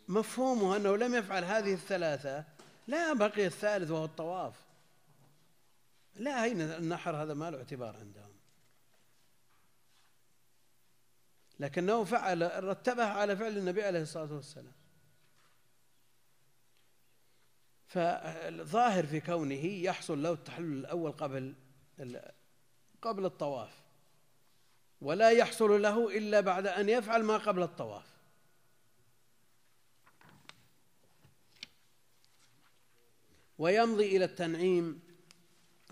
[0.08, 2.44] مفهومه أنه لم يفعل هذه الثلاثة
[2.86, 4.54] لا بقي الثالث وهو الطواف.
[6.14, 8.32] لا هين النحر؟ هذا ما له اعتبار عندهم.
[11.60, 14.72] لكنه فعل رتبها على فعل النبي عليه الصلاة والسلام.
[17.86, 21.54] فالظاهر في كونه يحصل له التحلل الأول قبل
[23.02, 23.81] قبل الطواف.
[25.02, 28.12] ولا يحصل له إلا بعد أن يفعل ما قبل الطواف.
[33.58, 35.02] ويمضي إلى التنعيم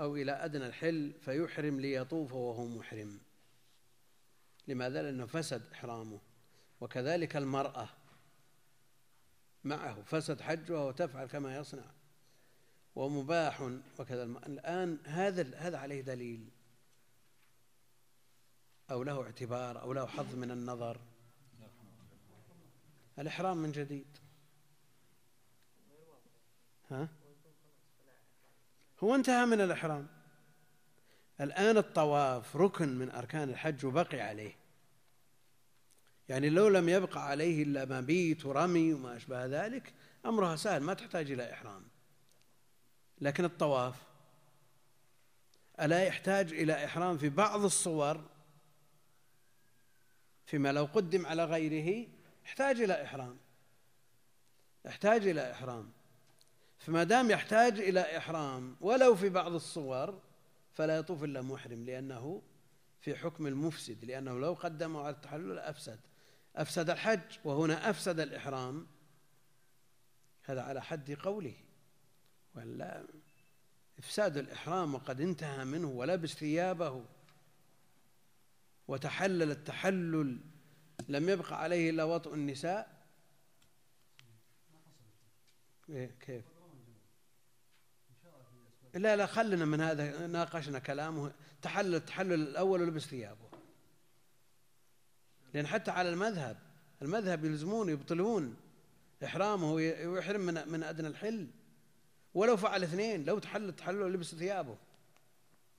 [0.01, 3.21] أو إلى أدنى الحل فيحرم ليطوف وهو محرم.
[4.69, 6.21] لماذا؟ لأنه فسد إحرامه.
[6.81, 7.89] وكذلك المرأة
[9.65, 10.03] معه.
[10.03, 11.91] فسد حجها وتفعل كما يصنع.
[12.97, 14.23] ومباح وكذا.
[14.23, 16.60] الآن هذا هذا عليه دليل.
[18.91, 20.99] أو له اعتبار أو له حظ من النظر.
[23.19, 24.07] الإحرام من جديد.
[26.91, 27.09] ها؟
[29.01, 30.09] هو انتهى من الإحرام.
[31.41, 34.57] الآن الطواف ركن من أركان الحج وبقي عليه.
[36.29, 39.93] يعني لو لم يبقى عليه إلا مبيت ورمي وما أشبه ذلك
[40.27, 41.83] أمرها سهل ما تحتاج إلى إحرام.
[43.21, 43.95] لكن الطواف
[45.81, 48.25] ألا يحتاج إلى إحرام في بعض الصور
[50.51, 52.09] فيما لو قدم على غيره
[52.45, 53.37] يحتاج إلى إحرام.
[54.85, 55.93] يحتاج إلى إحرام.
[56.79, 60.23] فما دام يحتاج إلى إحرام ولو في بعض الصور
[60.73, 62.43] فلا يطوف إلا محرم لأنه
[63.01, 66.01] في حكم المفسد لأنه لو قدمه على التحلل أفسد.
[66.57, 68.87] أفسد الحج وهنا أفسد الإحرام.
[70.43, 71.55] هذا على حد قوله.
[72.55, 73.05] ولا
[73.99, 77.05] إفساد الإحرام وقد انتهى منه ولبس ثيابه
[78.91, 80.39] وتحلل التحلل.
[81.09, 83.05] لم يبق عليه إلا وطء النساء.
[85.89, 86.45] إيه كيف؟
[88.95, 91.33] لا لا خلنا من هذا ناقشنا كلامه.
[91.63, 93.51] تحلل التحلل الأول ولبس ثيابه.
[95.55, 96.59] لأن حتى على المذهب
[97.03, 98.57] المذهب يلزمون يبطلون
[99.25, 101.51] إحرامه ويحرم من من أدنى الحل.
[102.35, 104.79] ولو فعل اثنين لو تحلل التحلل ولبس ثيابه.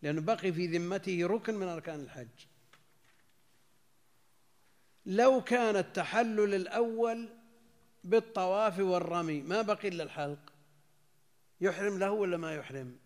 [0.01, 2.50] لأنه بقي في ذمته ركن من أركان الحج.
[5.05, 7.29] لو كان التحلل الأول
[8.03, 10.53] بالطواف والرمي ما بقي إلا الحلق.
[11.61, 12.99] يحرم له ولا ما يحرم؟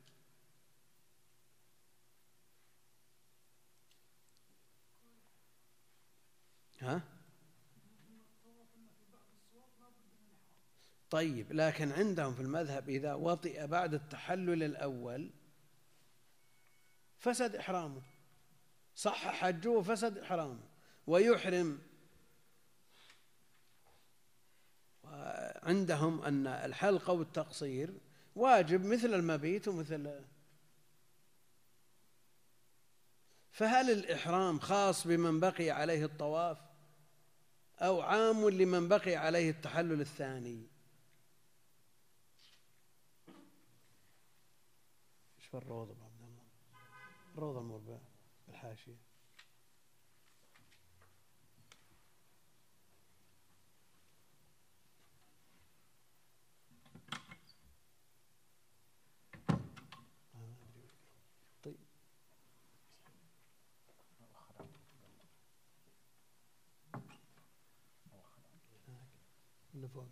[6.81, 7.01] ها؟
[11.09, 15.31] طيب لكن عندهم في المذهب إذا وطئ بعد التحلل الأول
[17.17, 18.01] فسد إحرامه.
[18.95, 20.74] صح حجه وفسد إحرامه.
[21.07, 21.79] ويحرم.
[25.63, 27.93] عندهم أن الحلق والتقصير
[28.35, 30.21] واجب مثل المبيت ومثل
[33.51, 36.57] فهل الإحرام خاص بمن بقي عليه الطواف
[37.79, 40.67] أو عام لمن بقي عليه التحلل الثاني؟
[45.39, 45.95] إيش الروضة
[47.35, 47.97] الروضة المربع
[48.47, 49.04] بالحاشية.
[69.75, 70.05] اللي فوق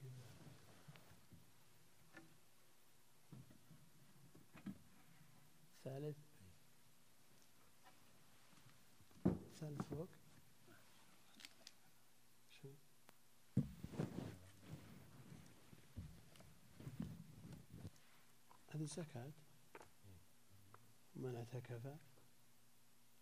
[5.84, 6.18] ثالث.
[9.59, 10.09] ثالث فوق.
[12.49, 12.70] شو؟
[18.70, 19.32] هذه الزكاة
[21.16, 21.95] من اعتكف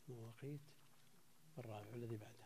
[0.10, 0.62] مواقيت.
[1.58, 2.41] الرابع الذي بعده.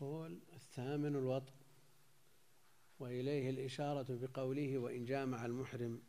[0.00, 1.52] يقول الثامن الوطء
[2.98, 6.02] وإليه الإشارة بقوله وإن جامع المحرم.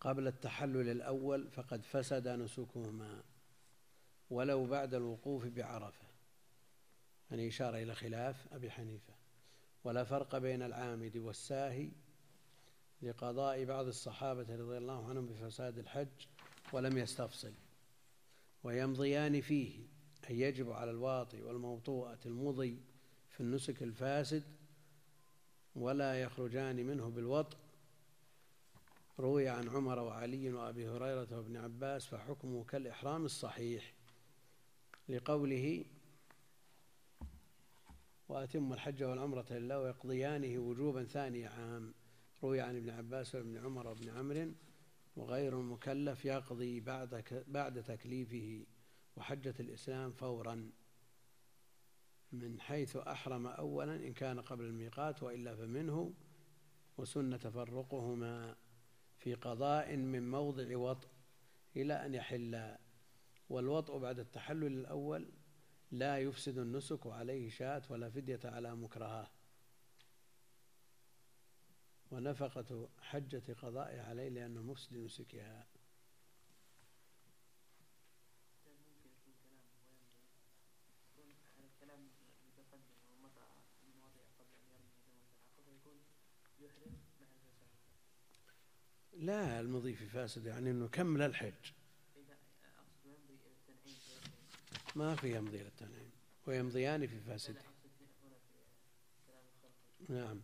[0.00, 3.22] قبل التحلل الأول فقد فسد نسكهما
[4.30, 6.06] ولو بعد الوقوف بعرفة.
[7.30, 9.14] يعني إشارة إلى خلاف أبي حنيفة.
[9.84, 11.90] ولا فرق بين العامد والساهي
[13.02, 16.26] لقضاء بعض الصحابة رضي الله عنهم بفساد الحج
[16.72, 17.52] ولم يستفصل
[18.62, 19.93] ويمضيان فيه.
[20.30, 22.78] أي يجب على الواطي والموطوءة المضي
[23.28, 24.42] في النسك الفاسد
[25.76, 27.56] ولا يخرجان منه بالوطء.
[29.18, 33.94] روي عن عمر وعلي وأبي هريرة وابن عباس فحكمه كالإحرام الصحيح
[35.08, 35.84] لقوله
[38.28, 41.94] وأتم الحج والعمرة لله ويقضيانه وجوبا ثاني عام.
[42.42, 44.52] روي عن ابن عباس وابن عمر وابن عمرو
[45.16, 48.66] وغير المكلف يقضي بعد بعد تكليفه.
[49.16, 50.70] وحجة الإسلام فورا
[52.32, 56.12] من حيث أحرم أولا إن كان قبل الميقات وإلا فمنه
[56.98, 58.56] وسن تفرقهما
[59.18, 61.08] في قضاء من موضع وطء
[61.76, 62.80] إلى أن يحلا
[63.48, 65.28] والوطء بعد التحلل الأول
[65.90, 69.30] لا يفسد النسك وعليه شاة ولا فدية على مكرهاه
[72.10, 75.66] ونفقة حجة قضاء عليه لأنه مفسد نسكها.
[89.18, 91.72] لا المضي في فاسد يعني إنه كمل الحج
[94.96, 96.10] ما في يمضي للتنعيم
[96.46, 97.56] ويمضيان في فاسد.
[100.08, 100.40] نعم.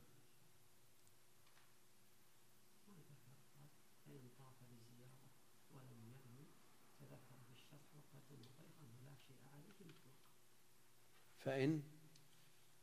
[11.38, 11.82] فإن؟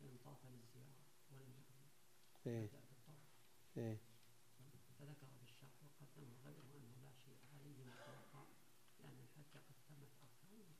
[0.01, 0.95] إن طاف للزيارة
[1.31, 1.91] ولم يقضي.
[2.47, 2.69] إيه.
[3.77, 3.97] إيه
[4.99, 8.45] فذكر بالشرح وقدم غيره أنه لا شيء عليه مطلقا
[8.99, 10.73] لأن الحج قد تمت أركانه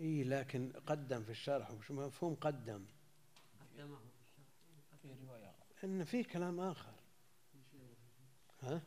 [0.00, 2.84] إيه لكن قدم في الشرح وش مفهوم قدم؟
[3.60, 4.46] قدمه في الشرح
[5.02, 6.94] في رواية إن في كلام آخر.
[8.60, 8.82] ها؟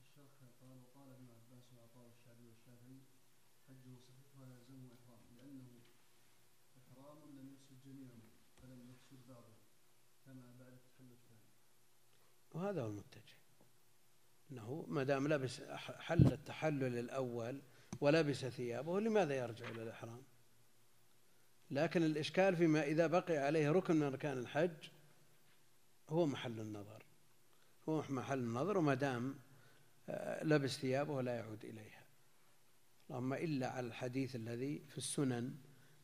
[0.00, 1.64] الشرح قال وقال ابن عباس
[2.18, 3.00] الشعبي والشافعي
[3.68, 5.80] حجه صحيح ولا يلزمه إحرام لأنه
[6.78, 7.96] إحرام لم يفسد
[8.62, 9.34] فلم يفسد
[10.26, 11.40] كما بعد التحلل الثاني
[12.52, 13.36] وهذا هو المتجه.
[14.50, 17.62] أنه ما دام لبس حل التحلل الأول
[18.00, 20.22] ولبس ثيابه لماذا يرجع إلى الإحرام؟
[21.72, 24.88] لكن الإشكال فيما إذا بقي عليه ركن من أركان الحج
[26.08, 27.02] هو محل النظر.
[27.88, 29.38] هو محل النظر وما دام
[30.42, 32.04] لبس ثيابه لا يعود إليها.
[33.10, 35.56] اللهم إلا على الحديث الذي في السنن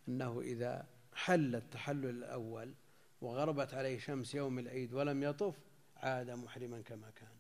[0.09, 2.75] أنه إذا حل التحلل الأول
[3.21, 5.55] وغربت عليه شمس يوم العيد ولم يطف
[5.97, 7.39] عاد محرما كما كان.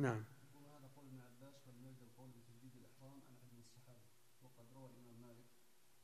[0.00, 4.08] نعم يقول هذا قول ابن عباس ولم يرد القول بتجديد الإحرام عن عدد الصحابة
[4.42, 5.48] وقد روى الإمام مالك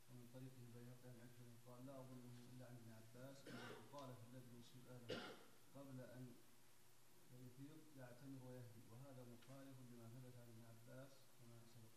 [0.08, 4.22] ومن طريقه البيهقي عن عكرمة قال لا أظنه إلا عن ابن عباس أنه قال في
[4.30, 5.20] الذي يصيب آدم
[5.76, 6.34] قبل أن
[7.46, 11.94] يفيض يعتمر ويهدي وهذا مخالف لما ثبت عن ابن عباس كما سبق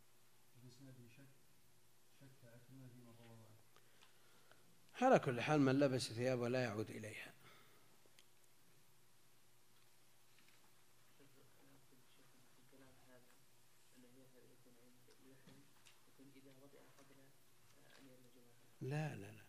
[0.55, 1.33] وفي إسناده شك
[2.19, 3.59] شك عكرمة فيما رواه عنه
[5.03, 7.33] على كل حال من لبس ثيابه لا يعود إليها.
[18.81, 19.43] لا لا لا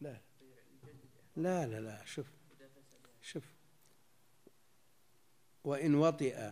[0.00, 0.20] لا
[1.36, 2.26] لا لا لا شوف
[3.22, 3.44] شوف.
[5.64, 6.50] وإن وطئ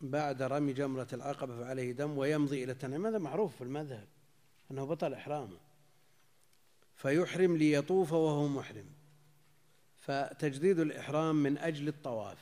[0.00, 3.06] بعد رمي جمرة العقبة فعليه دم ويمضي إلى التنعيم.
[3.06, 4.08] هذا معروف في المذهب
[4.70, 5.67] أنه بطل إحرامه.
[6.98, 8.86] فيحرم ليطوف وهو محرم.
[9.96, 12.38] فتجديد الإحرام من أجل الطواف.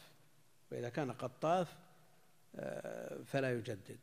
[0.73, 1.77] وإذا كان قد طاف
[2.55, 3.99] آه، فلا يجدد.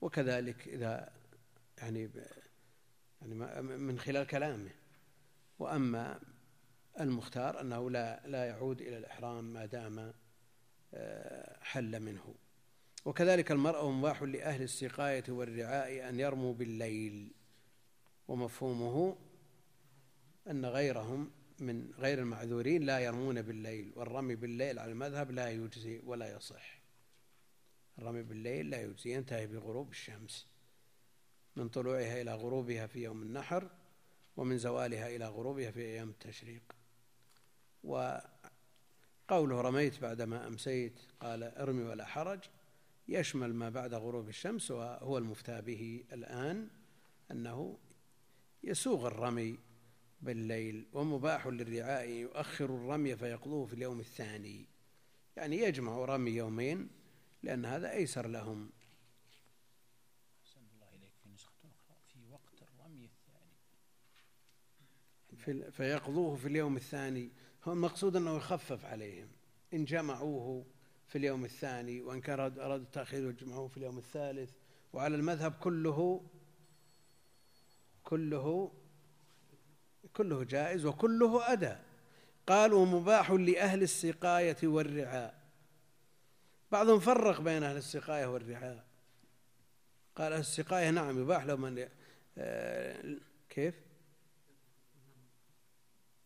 [0.00, 1.12] وكذلك إذا
[1.78, 2.10] يعني
[3.22, 4.70] يعني من خلال كلامه.
[5.58, 6.20] وأما
[7.00, 10.12] المختار أنه لا لا يعود إلى الإحرام ما دام
[10.94, 12.34] آه، حل منه.
[13.04, 17.32] وكذلك المرأة مباح لأهل السقاية والرعاء أن يرموا بالليل.
[18.28, 19.16] ومفهومه
[20.50, 21.30] أن غيرهم
[21.60, 26.82] من غير المعذورين لا يرمون بالليل والرمي بالليل على المذهب لا يجزي ولا يصح.
[27.98, 30.46] الرمي بالليل لا يجزي ينتهي بغروب الشمس.
[31.56, 33.70] من طلوعها إلى غروبها في يوم النحر
[34.36, 36.62] ومن زوالها إلى غروبها في أيام التشريق.
[37.84, 42.40] وقوله رميت بعدما أمسيت قال ارمي ولا حرج
[43.08, 46.68] يشمل ما بعد غروب الشمس وهو المفتى به الآن
[47.30, 47.78] أنه
[48.64, 49.58] يسوغ الرمي
[50.22, 54.68] بالليل ومباح للرعاء يؤخر الرمي فيقضوه في اليوم الثاني.
[55.36, 56.88] يعني يجمع رمي يومين
[57.42, 58.70] لأن هذا أيسر لهم.
[61.22, 63.56] في نسخة أخرى في وقت الرمي الثاني.
[65.36, 67.30] في فيقضوه في اليوم الثاني.
[67.64, 69.28] هو المقصود أنه يخفف عليهم.
[69.74, 70.66] إن جمعوه
[71.08, 74.50] في اليوم الثاني وإن كان أرادوا التأخير يجمعوه في اليوم الثالث.
[74.92, 76.26] وعلى المذهب كله
[78.04, 78.72] كله
[80.12, 81.76] كله جائز وكله أدى
[82.46, 85.42] قالوا مباح لأهل السقاية والرعاء.
[86.72, 88.84] بعضهم فرق بين أهل السقاية والرعاء.
[90.16, 91.88] قال أهل السقاية نعم يباح لهم من
[92.38, 93.16] آه،
[93.50, 93.74] كيف؟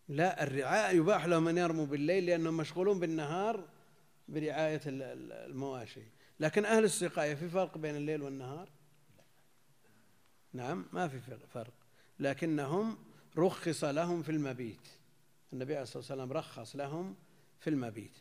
[0.09, 3.68] لا الرعاء يباح لهم أن يرموا بالليل لأنهم مشغولون بالنهار
[4.29, 6.03] برعاية المواشي.
[6.41, 8.68] لكن أهل السقاية في فرق بين الليل والنهار؟
[10.53, 11.20] نعم ما في
[11.55, 11.72] فرق.
[12.18, 13.06] لكنهم
[13.39, 14.89] رخص لهم في المبيت.
[15.53, 17.16] النبي عليه الصلاة والسلام رخص لهم
[17.61, 18.18] في المبيت.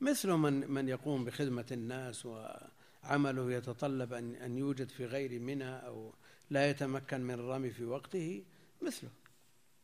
[0.00, 6.12] مثل من من يقوم بخدمة الناس وعمله يتطلب أن أن يوجد في غير منى أو
[6.50, 8.44] لا يتمكن من الرمي في وقته
[8.82, 9.10] مثله.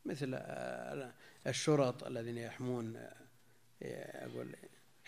[0.04, 0.34] مثل
[1.46, 3.08] الشرط الذين يحمون
[3.82, 4.56] أقول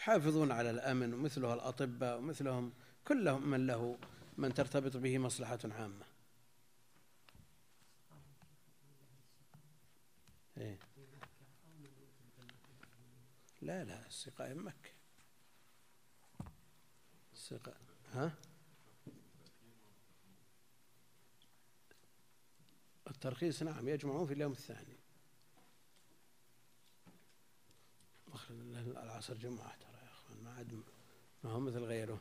[0.04, 2.72] يحافظون على الأمن ومثله الأطباء ومثلهم
[3.08, 3.98] كلهم من له
[4.38, 6.06] من ترتبط به مصلحة عامة.
[10.56, 10.78] إيه؟
[13.62, 14.90] لا لا السقاية مكة.
[17.32, 17.74] السقاية
[18.12, 18.32] ها؟
[23.06, 24.96] الترخيص نعم يجمعون في اليوم الثاني.
[28.86, 29.83] العصر جمعة.
[30.64, 30.82] عاد
[31.44, 32.18] ما هو مثل غيره.